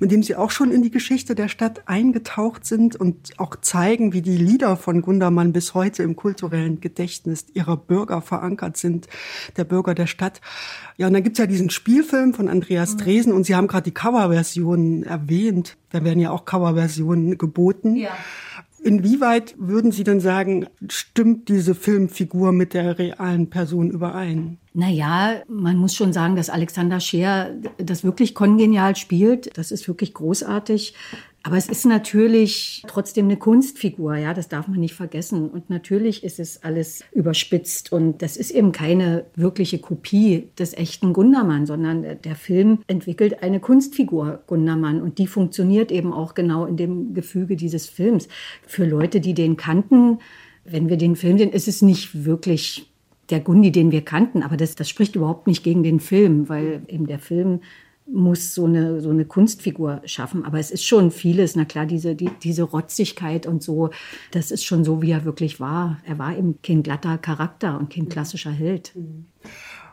[0.00, 4.12] mit dem Sie auch schon in die Geschichte der Stadt eingetaucht sind und auch zeigen,
[4.12, 9.06] wie die Lieder von Gundermann bis heute im kulturellen Gedächtnis ihrer Bürger verankert sind,
[9.56, 10.40] der Bürger der Stadt.
[10.96, 13.94] Ja, und dann gibt's ja diesen Spielfilm von Andreas Dresen und Sie haben gerade die
[13.94, 15.76] Coverversionen erwähnt.
[15.92, 17.96] Da werden ja auch Coverversionen geboten.
[17.96, 18.10] Ja.
[18.82, 24.58] Inwieweit würden Sie denn sagen, stimmt diese Filmfigur mit der realen Person überein?
[24.74, 29.56] Naja, man muss schon sagen, dass Alexander Scheer das wirklich kongenial spielt.
[29.56, 30.94] Das ist wirklich großartig.
[31.44, 35.50] Aber es ist natürlich trotzdem eine Kunstfigur, ja, das darf man nicht vergessen.
[35.50, 41.12] Und natürlich ist es alles überspitzt und das ist eben keine wirkliche Kopie des echten
[41.12, 46.76] Gundermann, sondern der Film entwickelt eine Kunstfigur Gundermann und die funktioniert eben auch genau in
[46.76, 48.28] dem Gefüge dieses Films.
[48.64, 50.20] Für Leute, die den kannten,
[50.64, 52.88] wenn wir den Film sehen, ist es nicht wirklich
[53.30, 56.82] der Gundi, den wir kannten, aber das, das spricht überhaupt nicht gegen den Film, weil
[56.86, 57.60] eben der Film
[58.06, 60.44] muss so eine, so eine Kunstfigur schaffen.
[60.44, 63.90] Aber es ist schon vieles, na klar, diese, die, diese Rotzigkeit und so,
[64.30, 65.98] das ist schon so, wie er wirklich war.
[66.04, 68.92] Er war eben kein glatter Charakter und kein klassischer Held.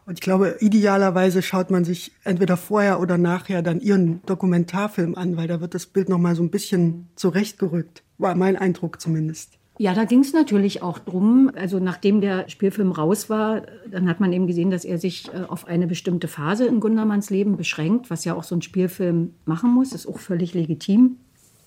[0.05, 5.37] Und ich glaube, idealerweise schaut man sich entweder vorher oder nachher dann ihren Dokumentarfilm an,
[5.37, 8.03] weil da wird das Bild noch mal so ein bisschen zurechtgerückt.
[8.17, 9.58] War mein Eindruck zumindest.
[9.81, 11.49] Ja, da ging es natürlich auch drum.
[11.55, 15.45] Also nachdem der Spielfilm raus war, dann hat man eben gesehen, dass er sich äh,
[15.47, 19.73] auf eine bestimmte Phase in Gundermanns Leben beschränkt, was ja auch so ein Spielfilm machen
[19.73, 19.93] muss.
[19.93, 21.15] Ist auch völlig legitim.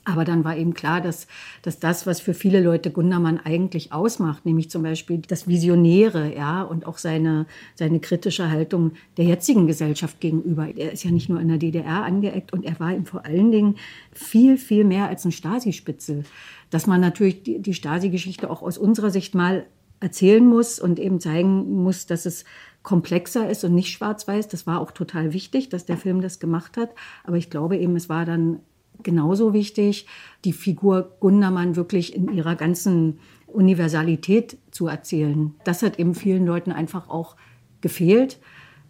[0.05, 1.27] Aber dann war eben klar, dass,
[1.63, 6.63] dass das, was für viele Leute Gundermann eigentlich ausmacht, nämlich zum Beispiel das Visionäre, ja,
[6.65, 7.47] und auch seine,
[7.77, 10.69] seine kritische Haltung der jetzigen Gesellschaft gegenüber.
[10.77, 13.53] Er ist ja nicht nur in der DDR angeeckt und er war eben vor allen
[13.53, 13.77] Dingen
[14.13, 16.25] viel, viel mehr als ein Stasi-Spitzel
[16.73, 19.67] dass man natürlich die, die Stasi-Geschichte auch aus unserer Sicht mal
[20.01, 22.45] erzählen muss und eben zeigen muss, dass es
[22.83, 24.49] komplexer ist und nicht schwarz-weiß.
[24.49, 26.91] Das war auch total wichtig, dass der Film das gemacht hat.
[27.25, 28.61] Aber ich glaube eben, es war dann
[29.03, 30.07] genauso wichtig,
[30.47, 35.55] die Figur Gundermann wirklich in ihrer ganzen Universalität zu erzählen.
[35.65, 37.37] Das hat eben vielen Leuten einfach auch
[37.83, 38.41] gefehlt.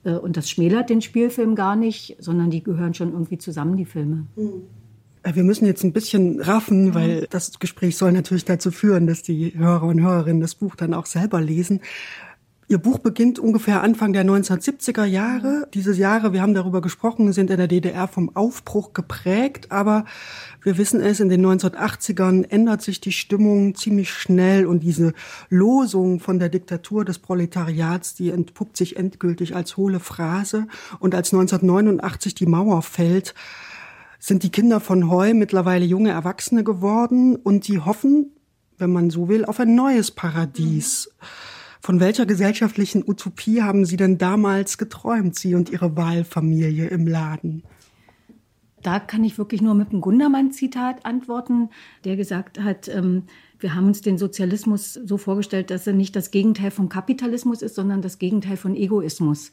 [0.05, 3.87] Äh, und das schmälert den Spielfilm gar nicht, sondern die gehören schon irgendwie zusammen, die
[3.87, 4.27] Filme.
[4.37, 4.63] Mhm.
[5.23, 6.95] Äh, wir müssen jetzt ein bisschen raffen, mhm.
[6.95, 10.95] weil das Gespräch soll natürlich dazu führen, dass die Hörer und Hörerinnen das Buch dann
[10.95, 11.81] auch selber lesen.
[12.69, 15.69] Ihr Buch beginnt ungefähr Anfang der 1970er Jahre.
[15.75, 20.07] Diese Jahre, wir haben darüber gesprochen, sind in der DDR vom Aufbruch geprägt, aber
[20.63, 25.13] wir wissen es, in den 1980ern ändert sich die Stimmung ziemlich schnell und diese
[25.51, 30.67] Losung von der Diktatur des Proletariats, die entpuppt sich endgültig als hohle Phrase
[30.99, 33.35] und als 1989 die Mauer fällt,
[34.23, 38.31] sind die Kinder von Heu mittlerweile junge Erwachsene geworden und die hoffen,
[38.79, 41.11] wenn man so will, auf ein neues Paradies.
[41.81, 47.65] Von welcher gesellschaftlichen Utopie haben Sie denn damals geträumt, Sie und Ihre Wahlfamilie im Laden?
[48.85, 51.71] Da kann ich wirklich nur mit einem Gundermann-Zitat antworten,
[52.05, 53.25] der gesagt hat, ähm,
[53.59, 57.75] wir haben uns den Sozialismus so vorgestellt, dass er nicht das Gegenteil von Kapitalismus ist,
[57.75, 59.51] sondern das Gegenteil von Egoismus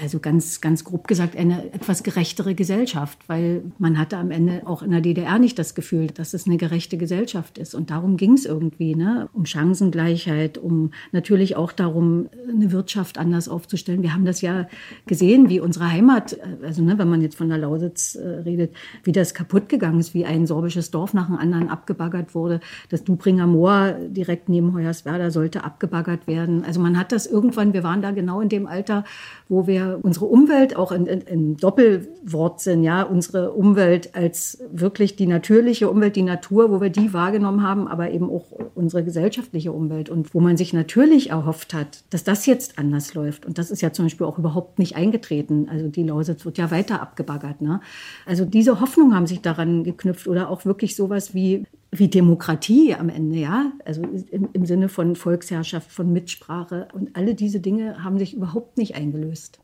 [0.00, 4.82] also ganz, ganz grob gesagt, eine etwas gerechtere Gesellschaft, weil man hatte am Ende auch
[4.82, 7.74] in der DDR nicht das Gefühl, dass es eine gerechte Gesellschaft ist.
[7.74, 9.28] Und darum ging es irgendwie, ne?
[9.32, 14.02] um Chancengleichheit, um natürlich auch darum, eine Wirtschaft anders aufzustellen.
[14.02, 14.68] Wir haben das ja
[15.06, 19.12] gesehen, wie unsere Heimat, also ne, wenn man jetzt von der Lausitz äh, redet, wie
[19.12, 22.60] das kaputt gegangen ist, wie ein sorbisches Dorf nach dem anderen abgebaggert wurde.
[22.90, 26.64] Das Dubringer Moor direkt neben Hoyerswerda sollte abgebaggert werden.
[26.64, 29.04] Also man hat das irgendwann, wir waren da genau in dem Alter,
[29.48, 35.26] wo wir unsere Umwelt auch in, in, in Doppelwortsinn, ja, unsere Umwelt als wirklich die
[35.26, 40.08] natürliche Umwelt, die Natur, wo wir die wahrgenommen haben, aber eben auch unsere gesellschaftliche Umwelt
[40.10, 43.46] und wo man sich natürlich erhofft hat, dass das jetzt anders läuft.
[43.46, 45.68] Und das ist ja zum Beispiel auch überhaupt nicht eingetreten.
[45.70, 47.60] Also die Lausitz wird ja weiter abgebaggert.
[47.60, 47.80] Ne?
[48.26, 51.64] Also diese Hoffnung haben sich daran geknüpft oder auch wirklich sowas wie
[51.98, 57.34] wie Demokratie am Ende, ja, also im, im, Sinne von Volksherrschaft, von Mitsprache und alle
[57.34, 59.60] diese Dinge haben sich überhaupt nicht eingelöst.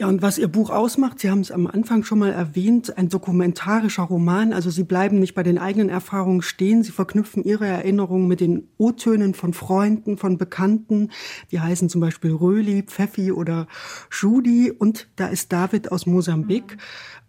[0.00, 3.10] Ja, und was Ihr Buch ausmacht, Sie haben es am Anfang schon mal erwähnt, ein
[3.10, 4.54] dokumentarischer Roman.
[4.54, 6.82] Also Sie bleiben nicht bei den eigenen Erfahrungen stehen.
[6.82, 11.10] Sie verknüpfen Ihre Erinnerungen mit den O-Tönen von Freunden, von Bekannten.
[11.50, 13.66] Die heißen zum Beispiel Röli, Pfeffi oder
[14.10, 14.70] Judy.
[14.70, 16.78] Und da ist David aus Mosambik.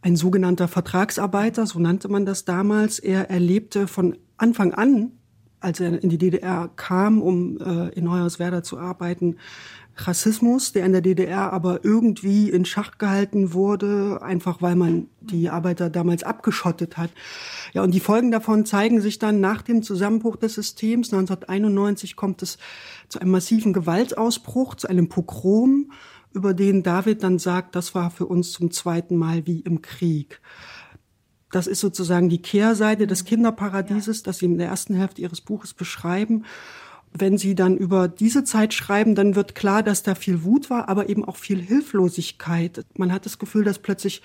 [0.01, 2.99] Ein sogenannter Vertragsarbeiter, so nannte man das damals.
[2.99, 5.11] Er erlebte von Anfang an,
[5.59, 9.35] als er in die DDR kam, um äh, in Hoyerswerda zu arbeiten,
[10.07, 15.49] Rassismus, der in der DDR aber irgendwie in Schach gehalten wurde, einfach weil man die
[15.49, 17.11] Arbeiter damals abgeschottet hat.
[17.73, 21.13] Ja, und die Folgen davon zeigen sich dann nach dem Zusammenbruch des Systems.
[21.13, 22.57] 1991 kommt es
[23.09, 25.91] zu einem massiven Gewaltausbruch, zu einem Pogrom
[26.33, 30.41] über den David dann sagt, das war für uns zum zweiten Mal wie im Krieg.
[31.51, 35.73] Das ist sozusagen die Kehrseite des Kinderparadieses, das Sie in der ersten Hälfte Ihres Buches
[35.73, 36.45] beschreiben.
[37.13, 40.87] Wenn Sie dann über diese Zeit schreiben, dann wird klar, dass da viel Wut war,
[40.87, 42.85] aber eben auch viel Hilflosigkeit.
[42.95, 44.21] Man hat das Gefühl, dass plötzlich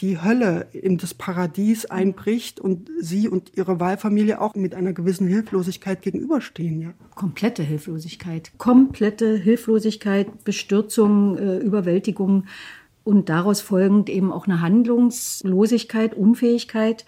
[0.00, 5.26] die Hölle in das Paradies einbricht und sie und ihre Wahlfamilie auch mit einer gewissen
[5.26, 6.80] Hilflosigkeit gegenüberstehen.
[6.80, 6.94] Ja.
[7.14, 12.44] Komplette Hilflosigkeit, komplette Hilflosigkeit, Bestürzung, äh, Überwältigung
[13.02, 17.04] und daraus folgend eben auch eine Handlungslosigkeit, Unfähigkeit.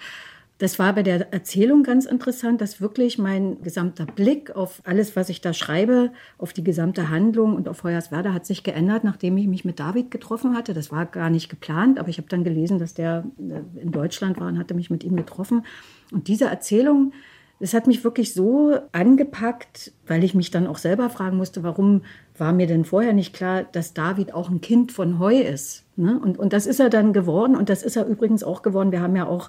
[0.60, 5.30] Das war bei der Erzählung ganz interessant, dass wirklich mein gesamter Blick auf alles, was
[5.30, 9.46] ich da schreibe, auf die gesamte Handlung und auf Hoyerswerda hat sich geändert, nachdem ich
[9.46, 10.74] mich mit David getroffen hatte.
[10.74, 14.38] Das war gar nicht geplant, aber ich habe dann gelesen, dass der äh, in Deutschland
[14.38, 15.64] war und hatte mich mit ihm getroffen.
[16.12, 17.14] Und diese Erzählung,
[17.58, 22.02] das hat mich wirklich so angepackt, weil ich mich dann auch selber fragen musste, warum
[22.36, 25.86] war mir denn vorher nicht klar, dass David auch ein Kind von Heu ist.
[25.96, 26.20] Ne?
[26.22, 28.92] Und, und das ist er dann geworden und das ist er übrigens auch geworden.
[28.92, 29.48] Wir haben ja auch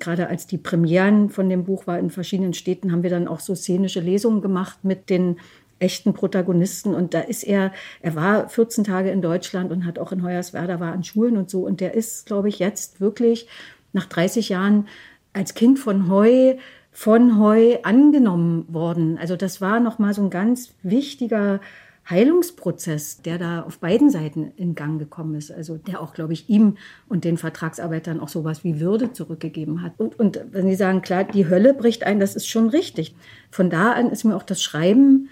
[0.00, 3.40] gerade als die Premieren von dem Buch war in verschiedenen Städten, haben wir dann auch
[3.40, 5.36] so szenische Lesungen gemacht mit den
[5.78, 6.94] echten Protagonisten.
[6.94, 10.80] Und da ist er, er war 14 Tage in Deutschland und hat auch in Hoyerswerda,
[10.80, 11.66] war an Schulen und so.
[11.66, 13.48] Und der ist, glaube ich, jetzt wirklich
[13.92, 14.86] nach 30 Jahren
[15.32, 16.54] als Kind von Heu
[16.92, 19.18] von Heu angenommen worden.
[19.18, 21.60] Also das war nochmal so ein ganz wichtiger
[22.08, 26.48] Heilungsprozess, der da auf beiden Seiten in Gang gekommen ist, also der auch, glaube ich,
[26.48, 26.76] ihm
[27.08, 29.92] und den Vertragsarbeitern auch sowas wie Würde zurückgegeben hat.
[29.98, 33.14] Und, und wenn Sie sagen, klar, die Hölle bricht ein, das ist schon richtig.
[33.50, 35.28] Von da an ist mir auch das Schreiben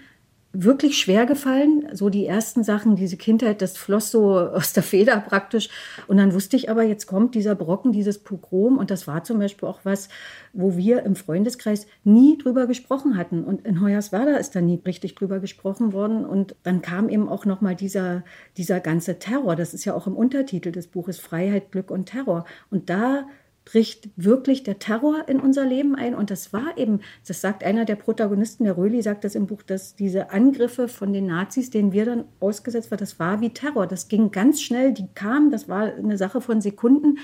[0.53, 1.87] wirklich schwer gefallen.
[1.93, 5.69] So die ersten Sachen, diese Kindheit, das floss so aus der Feder praktisch.
[6.07, 8.77] Und dann wusste ich aber, jetzt kommt dieser Brocken, dieses Pogrom.
[8.77, 10.09] Und das war zum Beispiel auch was,
[10.53, 13.43] wo wir im Freundeskreis nie drüber gesprochen hatten.
[13.43, 16.25] Und in Hoyerswerda ist da nie richtig drüber gesprochen worden.
[16.25, 18.23] Und dann kam eben auch nochmal dieser,
[18.57, 19.55] dieser ganze Terror.
[19.55, 22.45] Das ist ja auch im Untertitel des Buches Freiheit, Glück und Terror.
[22.69, 23.25] Und da
[23.63, 26.15] bricht wirklich der Terror in unser Leben ein.
[26.15, 29.61] Und das war eben, das sagt einer der Protagonisten, der Röli sagt das im Buch,
[29.61, 33.87] dass diese Angriffe von den Nazis, denen wir dann ausgesetzt waren, das war wie Terror.
[33.87, 37.19] Das ging ganz schnell, die kamen, das war eine Sache von Sekunden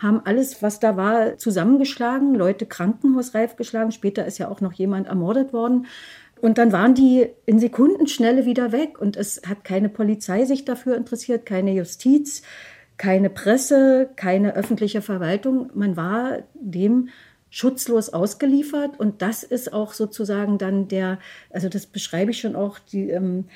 [0.00, 3.92] haben alles, was da war, zusammengeschlagen, Leute krankenhausreif geschlagen.
[3.92, 5.86] Später ist ja auch noch jemand ermordet worden.
[6.40, 8.98] Und dann waren die in Sekundenschnelle wieder weg.
[8.98, 12.42] Und es hat keine Polizei sich dafür interessiert, keine Justiz
[13.00, 15.70] keine Presse, keine öffentliche Verwaltung.
[15.72, 17.08] Man war dem
[17.48, 22.78] schutzlos ausgeliefert und das ist auch sozusagen dann der, also das beschreibe ich schon auch,
[22.78, 23.46] die, ähm,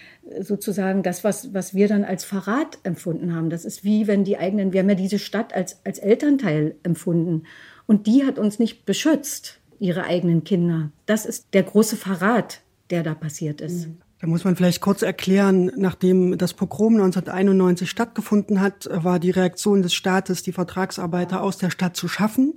[0.41, 3.51] sozusagen das, was, was wir dann als Verrat empfunden haben.
[3.51, 7.43] Das ist wie wenn die eigenen, wir haben ja diese Stadt als, als Elternteil empfunden
[7.85, 10.91] und die hat uns nicht beschützt, ihre eigenen Kinder.
[11.05, 13.89] Das ist der große Verrat, der da passiert ist.
[13.89, 13.99] Mhm.
[14.21, 19.83] Da muss man vielleicht kurz erklären, nachdem das Pogrom 1991 stattgefunden hat, war die Reaktion
[19.83, 22.55] des Staates, die Vertragsarbeiter aus der Stadt zu schaffen.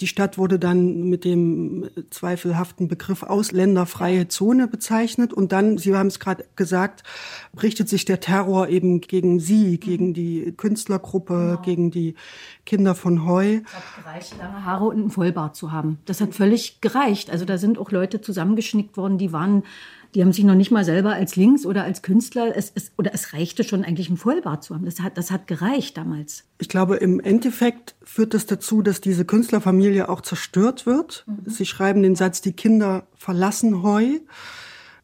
[0.00, 5.32] Die Stadt wurde dann mit dem zweifelhaften Begriff ausländerfreie Zone bezeichnet.
[5.32, 7.02] Und dann, Sie haben es gerade gesagt,
[7.62, 11.62] richtet sich der Terror eben gegen Sie, gegen die Künstlergruppe, genau.
[11.62, 12.14] gegen die
[12.66, 13.60] Kinder von Heu.
[13.64, 15.98] Es hat gereicht, lange Haare und einen Vollbart zu haben.
[16.04, 17.30] Das hat völlig gereicht.
[17.30, 19.62] Also da sind auch Leute zusammengeschnickt worden, die waren
[20.16, 23.12] die haben sich noch nicht mal selber als Links oder als Künstler, es, es, oder
[23.12, 24.86] es reichte schon eigentlich ein Vollbart zu haben.
[24.86, 26.44] Das hat, das hat gereicht damals.
[26.58, 31.26] Ich glaube, im Endeffekt führt das dazu, dass diese Künstlerfamilie auch zerstört wird.
[31.26, 31.50] Mhm.
[31.50, 34.20] Sie schreiben den Satz, die Kinder verlassen Heu.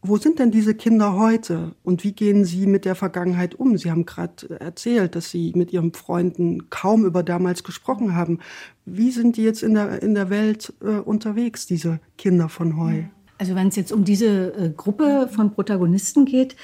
[0.00, 3.76] Wo sind denn diese Kinder heute und wie gehen sie mit der Vergangenheit um?
[3.76, 8.38] Sie haben gerade erzählt, dass Sie mit Ihren Freunden kaum über damals gesprochen haben.
[8.86, 12.92] Wie sind die jetzt in der, in der Welt äh, unterwegs, diese Kinder von Heu?
[12.92, 13.10] Mhm.
[13.42, 16.54] Also wenn es jetzt um diese äh, Gruppe von Protagonisten geht,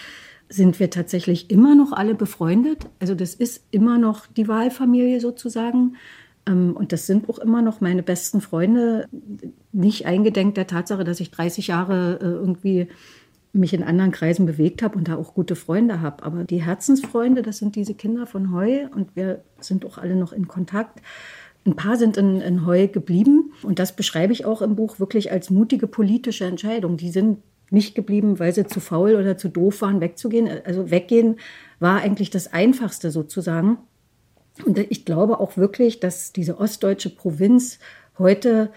[0.49, 2.87] sind wir tatsächlich immer noch alle befreundet.
[3.01, 5.97] Also das ist immer noch die Wahlfamilie sozusagen.
[6.47, 9.09] Ähm, und das sind auch immer noch meine besten Freunde.
[9.73, 12.87] Nicht eingedenk der Tatsache, dass ich 30 Jahre äh, irgendwie
[13.53, 16.23] mich in anderen Kreisen bewegt habe und da auch gute Freunde habe.
[16.23, 20.33] Aber die Herzensfreunde, das sind diese Kinder von Heu und wir sind auch alle noch
[20.33, 21.01] in Kontakt.
[21.66, 25.31] Ein paar sind in, in Heu geblieben und das beschreibe ich auch im Buch wirklich
[25.33, 26.97] als mutige politische Entscheidung.
[26.97, 27.38] Die sind
[27.71, 30.49] nicht geblieben, weil sie zu faul oder zu doof waren, wegzugehen.
[30.64, 31.37] Also weggehen
[31.81, 33.79] war eigentlich das Einfachste sozusagen.
[34.64, 37.79] Und ich glaube auch wirklich, dass diese ostdeutsche Provinz
[38.18, 38.71] heute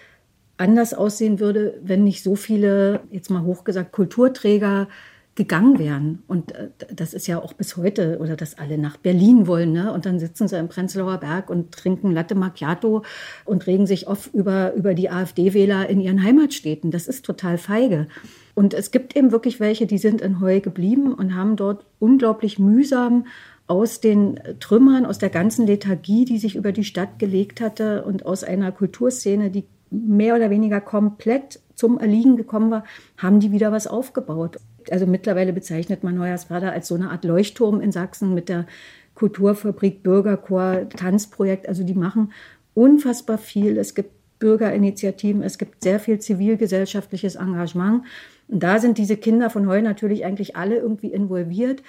[0.57, 4.87] anders aussehen würde, wenn nicht so viele, jetzt mal hochgesagt, Kulturträger
[5.35, 6.23] gegangen wären.
[6.27, 9.71] Und äh, das ist ja auch bis heute, oder dass alle nach Berlin wollen.
[9.71, 9.91] Ne?
[9.93, 13.03] Und dann sitzen sie im Prenzlauer Berg und trinken Latte Macchiato
[13.45, 16.91] und regen sich oft über, über die AfD-Wähler in ihren Heimatstädten.
[16.91, 18.07] Das ist total feige.
[18.55, 22.59] Und es gibt eben wirklich welche, die sind in Heu geblieben und haben dort unglaublich
[22.59, 23.25] mühsam
[23.67, 28.25] aus den Trümmern, aus der ganzen Lethargie, die sich über die Stadt gelegt hatte und
[28.25, 32.83] aus einer Kulturszene, die mehr oder weniger komplett zum Erliegen gekommen war,
[33.17, 34.57] haben die wieder was aufgebaut.
[34.89, 38.65] Also mittlerweile bezeichnet man Hoyerswerda als so eine Art Leuchtturm in Sachsen mit der
[39.13, 41.67] Kulturfabrik, Bürgerchor, Tanzprojekt.
[41.67, 42.31] Also die machen
[42.73, 43.77] unfassbar viel.
[43.77, 48.03] Es gibt Bürgerinitiativen, es gibt sehr viel zivilgesellschaftliches Engagement.
[48.47, 51.83] Und da sind diese Kinder von heute natürlich eigentlich alle irgendwie involviert.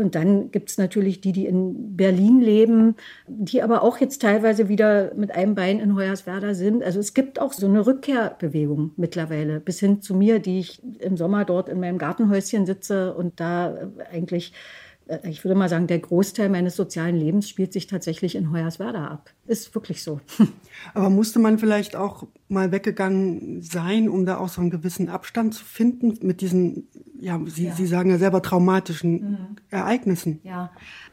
[0.00, 4.68] Und dann gibt es natürlich die, die in Berlin leben, die aber auch jetzt teilweise
[4.68, 6.82] wieder mit einem Bein in Hoyerswerda sind.
[6.82, 11.16] Also es gibt auch so eine Rückkehrbewegung mittlerweile, bis hin zu mir, die ich im
[11.16, 14.89] Sommer dort in meinem Gartenhäuschen sitze und da eigentlich äh,
[15.24, 19.30] ich würde mal sagen, der Großteil meines sozialen Lebens spielt sich tatsächlich in Hoyerswerda ab.
[19.46, 20.20] Ist wirklich so.
[20.94, 25.54] Aber musste man vielleicht auch mal weggegangen sein, um da auch so einen gewissen Abstand
[25.54, 27.74] zu finden mit diesen, ja, Sie, ja.
[27.74, 29.56] Sie sagen ja selber traumatischen mhm.
[29.70, 30.40] Ereignissen?
[30.42, 30.70] Ja,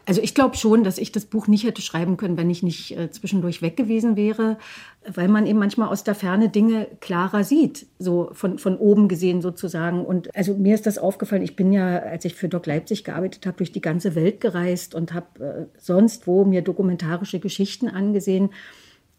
[0.08, 2.98] also ich glaube schon, dass ich das Buch nicht hätte schreiben können, wenn ich nicht
[2.98, 4.58] äh, zwischendurch weg gewesen wäre,
[5.06, 9.42] weil man eben manchmal aus der Ferne Dinge klarer sieht, so von, von oben gesehen
[9.42, 10.06] sozusagen.
[10.06, 13.46] Und also mir ist das aufgefallen, ich bin ja, als ich für Doc Leipzig gearbeitet
[13.46, 18.52] habe, durch die ganze Welt gereist und habe äh, sonst wo mir dokumentarische Geschichten angesehen.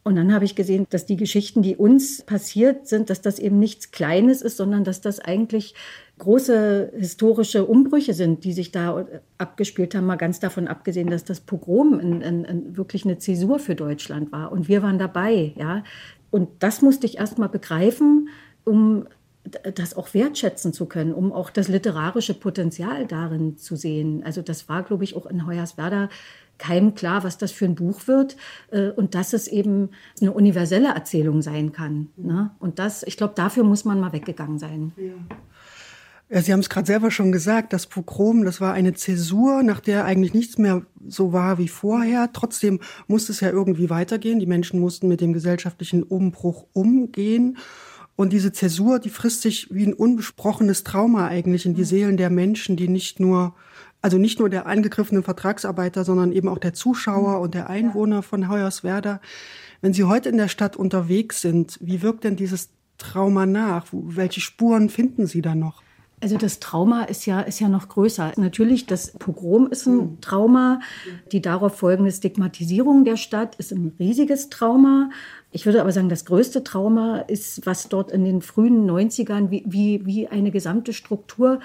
[0.05, 3.59] Und dann habe ich gesehen, dass die Geschichten, die uns passiert sind, dass das eben
[3.59, 5.75] nichts Kleines ist, sondern dass das eigentlich
[6.19, 9.07] große historische Umbrüche sind, die sich da
[9.39, 13.59] abgespielt haben, mal ganz davon abgesehen, dass das Pogrom in, in, in wirklich eine Zäsur
[13.59, 14.53] für Deutschland war.
[14.53, 15.85] Und wir waren dabei, ja.
[16.31, 18.29] Und das musste ich erst mal begreifen,
[18.65, 19.07] um
[19.75, 24.23] das auch wertschätzen zu können, um auch das literarische Potenzial darin zu sehen.
[24.25, 26.09] Also das war, glaube ich, auch in Hoyerswerda
[26.59, 28.37] keinem klar, was das für ein Buch wird
[28.73, 32.09] äh, und dass es eben eine universelle Erzählung sein kann.
[32.17, 32.51] Ne?
[32.59, 34.93] Und das, ich glaube, dafür muss man mal weggegangen sein.
[34.97, 35.13] Ja.
[36.31, 39.81] Ja, Sie haben es gerade selber schon gesagt, das Pogrom, das war eine Zäsur, nach
[39.81, 42.31] der eigentlich nichts mehr so war wie vorher.
[42.33, 44.39] Trotzdem musste es ja irgendwie weitergehen.
[44.39, 47.57] Die Menschen mussten mit dem gesellschaftlichen Umbruch umgehen.
[48.15, 52.31] Und diese Zäsur, die frisst sich wie ein unbesprochenes Trauma eigentlich in die Seelen der
[52.31, 53.55] Menschen, die nicht nur
[54.01, 57.43] also nicht nur der angegriffenen Vertragsarbeiter, sondern eben auch der Zuschauer mhm.
[57.43, 59.21] und der Einwohner von Hoyerswerda.
[59.81, 63.87] Wenn Sie heute in der Stadt unterwegs sind, wie wirkt denn dieses Trauma nach?
[63.93, 65.83] Welche Spuren finden Sie da noch?
[66.21, 68.33] Also das Trauma ist ja, ist ja noch größer.
[68.37, 70.21] Natürlich, das Pogrom ist ein mhm.
[70.21, 70.81] Trauma.
[71.33, 75.11] Die darauf folgende Stigmatisierung der Stadt ist ein riesiges Trauma.
[75.53, 79.65] Ich würde aber sagen, das größte Trauma ist, was dort in den frühen 90ern, wie,
[79.67, 81.61] wie, wie eine gesamte Struktur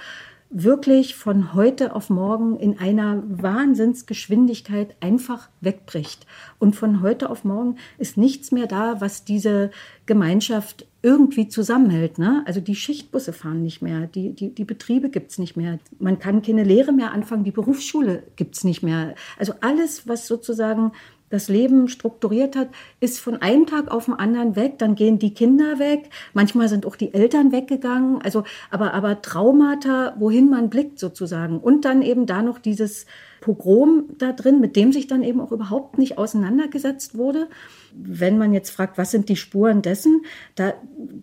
[0.53, 6.27] wirklich von heute auf morgen in einer Wahnsinnsgeschwindigkeit einfach wegbricht.
[6.59, 9.71] Und von heute auf morgen ist nichts mehr da, was diese
[10.05, 12.17] Gemeinschaft irgendwie zusammenhält.
[12.17, 12.43] Ne?
[12.45, 15.77] Also die Schichtbusse fahren nicht mehr, die, die, die Betriebe gibt's nicht mehr.
[15.99, 19.13] Man kann keine Lehre mehr anfangen, die Berufsschule gibt's nicht mehr.
[19.37, 20.93] Also alles, was sozusagen
[21.29, 24.77] das Leben strukturiert hat, ist von einem Tag auf den anderen weg.
[24.77, 26.11] Dann gehen die Kinder weg.
[26.33, 28.21] Manchmal sind auch die Eltern weggegangen.
[28.21, 31.59] Also, aber, aber Traumata, wohin man blickt sozusagen.
[31.59, 33.07] Und dann eben da noch dieses
[33.43, 37.49] Pogrom da drin, mit dem sich dann eben auch überhaupt nicht auseinandergesetzt wurde.
[37.93, 40.21] Wenn man jetzt fragt, was sind die Spuren dessen,
[40.55, 40.73] da,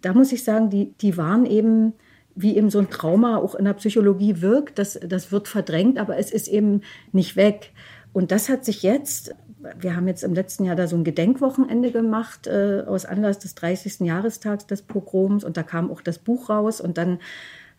[0.03, 1.95] da muss ich sagen, die, die waren eben,
[2.35, 6.19] wie eben so ein Trauma auch in der Psychologie wirkt, das, das wird verdrängt, aber
[6.19, 7.73] es ist eben nicht weg.
[8.13, 9.35] Und das hat sich jetzt
[9.79, 13.55] wir haben jetzt im letzten Jahr da so ein Gedenkwochenende gemacht äh, aus Anlass des
[13.57, 14.01] 30.
[14.01, 17.19] Jahrestags des Pogroms und da kam auch das Buch raus und dann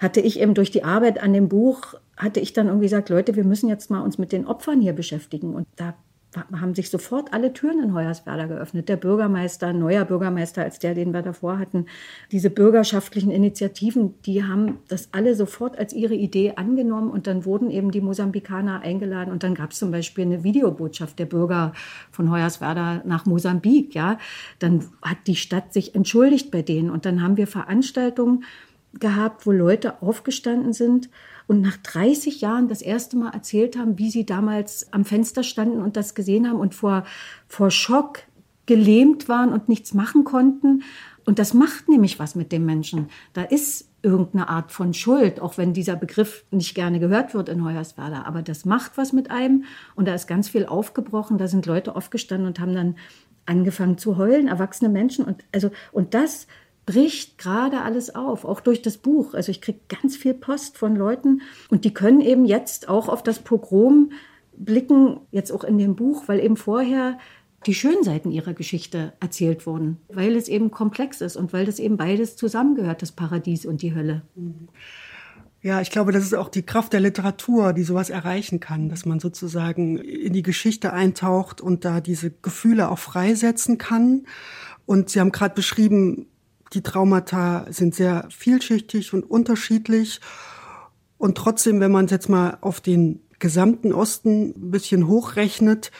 [0.01, 3.35] hatte ich eben durch die Arbeit an dem Buch, hatte ich dann irgendwie gesagt, Leute,
[3.35, 5.53] wir müssen jetzt mal uns mit den Opfern hier beschäftigen.
[5.53, 5.93] Und da
[6.53, 8.89] haben sich sofort alle Türen in Hoyerswerda geöffnet.
[8.89, 11.85] Der Bürgermeister, neuer Bürgermeister als der, den wir davor hatten,
[12.31, 17.11] diese bürgerschaftlichen Initiativen, die haben das alle sofort als ihre Idee angenommen.
[17.11, 19.31] Und dann wurden eben die Mosambikaner eingeladen.
[19.31, 21.73] Und dann gab es zum Beispiel eine Videobotschaft der Bürger
[22.11, 23.93] von Hoyerswerda nach Mosambik.
[23.93, 24.17] Ja,
[24.57, 26.89] dann hat die Stadt sich entschuldigt bei denen.
[26.89, 28.45] Und dann haben wir Veranstaltungen
[28.99, 31.09] gehabt, wo Leute aufgestanden sind
[31.47, 35.81] und nach 30 Jahren das erste Mal erzählt haben, wie sie damals am Fenster standen
[35.81, 37.05] und das gesehen haben und vor,
[37.47, 38.19] vor Schock
[38.65, 40.83] gelähmt waren und nichts machen konnten.
[41.25, 43.09] Und das macht nämlich was mit dem Menschen.
[43.33, 47.63] Da ist irgendeine Art von Schuld, auch wenn dieser Begriff nicht gerne gehört wird in
[47.63, 48.23] Hoyerswerda.
[48.23, 51.37] Aber das macht was mit einem und da ist ganz viel aufgebrochen.
[51.37, 52.95] Da sind Leute aufgestanden und haben dann
[53.45, 55.25] angefangen zu heulen, erwachsene Menschen.
[55.25, 56.47] Und, also, und das
[56.91, 59.33] bricht gerade alles auf, auch durch das Buch.
[59.33, 63.23] Also ich kriege ganz viel Post von Leuten und die können eben jetzt auch auf
[63.23, 64.11] das Pogrom
[64.57, 67.17] blicken, jetzt auch in dem Buch, weil eben vorher
[67.65, 71.79] die schönen Seiten ihrer Geschichte erzählt wurden, weil es eben komplex ist und weil das
[71.79, 74.23] eben beides zusammengehört, das Paradies und die Hölle.
[75.61, 79.05] Ja, ich glaube, das ist auch die Kraft der Literatur, die sowas erreichen kann, dass
[79.05, 84.25] man sozusagen in die Geschichte eintaucht und da diese Gefühle auch freisetzen kann.
[84.87, 86.25] Und Sie haben gerade beschrieben,
[86.73, 90.21] die Traumata sind sehr vielschichtig und unterschiedlich.
[91.17, 95.91] Und trotzdem, wenn man es jetzt mal auf den gesamten Osten ein bisschen hochrechnet,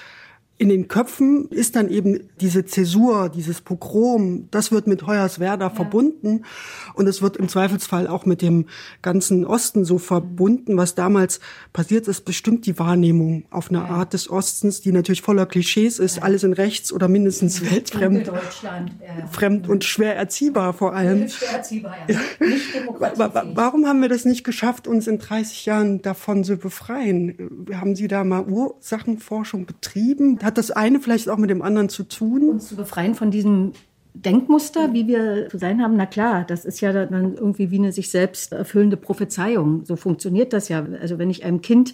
[0.62, 5.70] in den Köpfen ist dann eben diese Zäsur, dieses Pogrom, das wird mit Hoyerswerda ja.
[5.72, 6.46] verbunden
[6.94, 8.68] und es wird im Zweifelsfall auch mit dem
[9.02, 10.78] ganzen Osten so verbunden.
[10.78, 11.40] Was damals
[11.74, 13.86] passiert ist, bestimmt die Wahrnehmung auf eine ja.
[13.86, 16.22] Art des Ostens, die natürlich voller Klischees ist, ja.
[16.22, 18.32] alles in rechts oder mindestens weltfremd,
[19.32, 21.28] fremd und schwer erziehbar vor allem.
[21.28, 22.20] Schwer erziehbar, ja.
[22.40, 22.68] Nicht
[23.56, 27.66] Warum haben wir das nicht geschafft, uns in 30 Jahren davon zu befreien?
[27.74, 30.38] Haben Sie da mal Ursachenforschung betrieben?
[30.52, 32.50] Hat das eine vielleicht auch mit dem anderen zu tun?
[32.50, 33.72] Uns zu befreien von diesem
[34.14, 37.94] Denkmuster, wie wir zu sein haben, na klar, das ist ja dann irgendwie wie eine
[37.94, 39.86] sich selbst erfüllende Prophezeiung.
[39.86, 40.86] So funktioniert das ja.
[41.00, 41.94] Also wenn ich einem Kind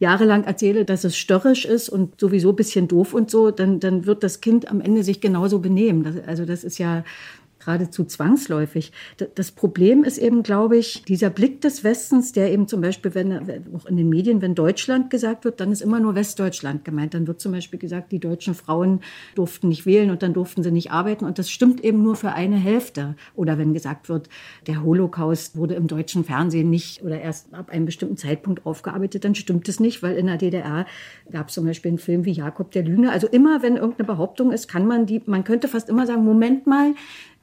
[0.00, 4.06] jahrelang erzähle, dass es störrisch ist und sowieso ein bisschen doof und so, dann, dann
[4.06, 6.02] wird das Kind am Ende sich genauso benehmen.
[6.02, 7.04] Das, also das ist ja
[7.66, 8.92] geradezu zwangsläufig.
[9.34, 13.32] Das Problem ist eben, glaube ich, dieser Blick des Westens, der eben zum Beispiel, wenn
[13.74, 17.12] auch in den Medien, wenn Deutschland gesagt wird, dann ist immer nur Westdeutschland gemeint.
[17.12, 19.00] Dann wird zum Beispiel gesagt, die deutschen Frauen
[19.34, 21.24] durften nicht wählen und dann durften sie nicht arbeiten.
[21.24, 23.16] Und das stimmt eben nur für eine Hälfte.
[23.34, 24.28] Oder wenn gesagt wird,
[24.66, 29.34] der Holocaust wurde im deutschen Fernsehen nicht oder erst ab einem bestimmten Zeitpunkt aufgearbeitet, dann
[29.34, 30.86] stimmt es nicht, weil in der DDR
[31.32, 33.10] gab es zum Beispiel einen Film wie Jakob der Lügner.
[33.10, 36.68] Also immer, wenn irgendeine Behauptung ist, kann man die, man könnte fast immer sagen, Moment
[36.68, 36.94] mal,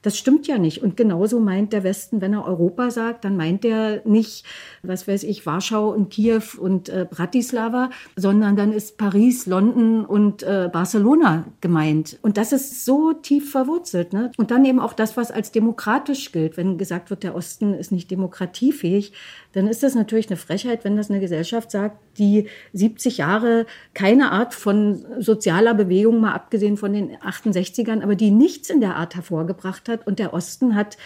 [0.03, 0.83] das stimmt ja nicht.
[0.83, 4.45] Und genauso meint der Westen, wenn er Europa sagt, dann meint er nicht,
[4.83, 10.43] was weiß ich, Warschau und Kiew und äh, Bratislava, sondern dann ist Paris, London und
[10.43, 12.19] äh, Barcelona gemeint.
[12.21, 14.13] Und das ist so tief verwurzelt.
[14.13, 14.31] Ne?
[14.37, 16.57] Und dann eben auch das, was als demokratisch gilt.
[16.57, 19.13] Wenn gesagt wird, der Osten ist nicht demokratiefähig,
[19.53, 24.31] dann ist das natürlich eine Frechheit, wenn das eine Gesellschaft sagt, die 70 Jahre keine
[24.31, 29.15] Art von sozialer Bewegung, mal abgesehen von den 68ern, aber die nichts in der Art
[29.15, 30.05] hervorgebracht hat.
[30.05, 30.97] Und der Osten hat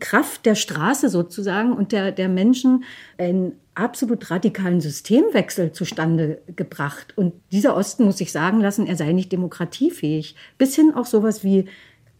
[0.00, 2.84] Kraft der Straße sozusagen und der, der Menschen
[3.16, 7.16] einen absolut radikalen Systemwechsel zustande gebracht.
[7.16, 10.34] Und dieser Osten muss sich sagen lassen, er sei nicht demokratiefähig.
[10.58, 11.66] Bis hin auch sowas wie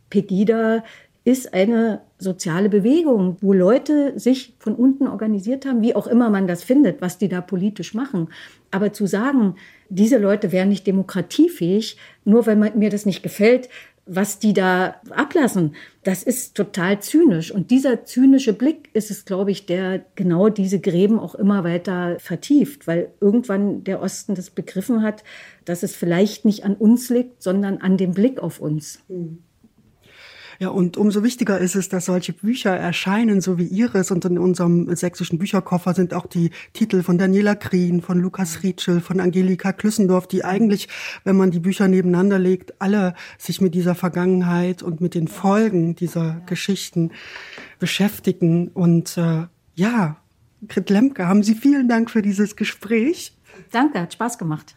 [0.09, 0.83] Pegida,
[1.29, 6.47] ist eine soziale Bewegung, wo Leute sich von unten organisiert haben, wie auch immer man
[6.47, 8.29] das findet, was die da politisch machen.
[8.71, 9.57] Aber zu sagen,
[9.91, 13.69] diese Leute wären nicht demokratiefähig, nur weil mir das nicht gefällt,
[14.07, 17.51] was die da ablassen, das ist total zynisch.
[17.53, 22.17] Und dieser zynische Blick ist es, glaube ich, der genau diese Gräben auch immer weiter
[22.21, 25.25] vertieft, weil irgendwann der Osten das begriffen hat,
[25.67, 29.01] dass es vielleicht nicht an uns liegt, sondern an dem Blick auf uns.
[29.09, 29.43] Mhm.
[30.61, 34.11] Ja, und umso wichtiger ist es, dass solche Bücher erscheinen, so wie Ihres.
[34.11, 39.01] Und in unserem sächsischen Bücherkoffer sind auch die Titel von Daniela Krien, von Lukas Rietschel,
[39.01, 40.89] von Angelika Klüssendorf, die eigentlich,
[41.23, 45.95] wenn man die Bücher nebeneinander legt, alle sich mit dieser Vergangenheit und mit den Folgen
[45.95, 47.13] dieser Geschichten
[47.79, 48.67] beschäftigen.
[48.69, 49.47] Und äh,
[49.77, 50.17] ja,
[50.67, 53.33] Grit Lemke, haben Sie vielen Dank für dieses Gespräch.
[53.71, 54.75] Danke, hat Spaß gemacht.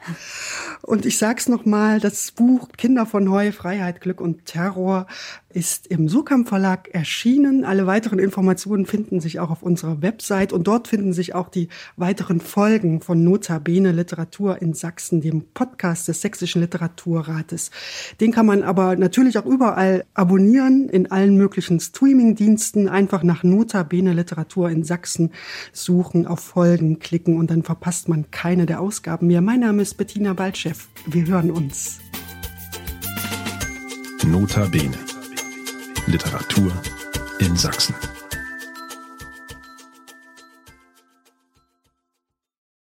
[0.82, 5.08] Und ich sag's noch mal, das Buch Kinder von Heu, Freiheit, Glück und Terror
[5.56, 7.66] ist im Sukamp Verlag erschienen.
[7.66, 11.70] Alle weiteren Informationen finden sich auch auf unserer Website und dort finden sich auch die
[11.98, 17.72] weiteren Folgen von Notabene Literatur in Sachsen, dem Podcast des Sächsischen Literaturrates.
[18.20, 22.90] Den kann man aber natürlich auch überall abonnieren, in allen möglichen Streamingdiensten.
[22.90, 25.32] Einfach nach Notabene Literatur in Sachsen
[25.74, 29.42] suchen, auf Folgen klicken und dann verpasst man keine der Ausgaben mehr.
[29.42, 30.76] Mein Name ist Bettina Baltschew.
[31.06, 32.00] Wir hören uns.
[34.24, 35.11] Notabene
[36.12, 36.74] Literatur
[37.40, 38.11] in Sachsen.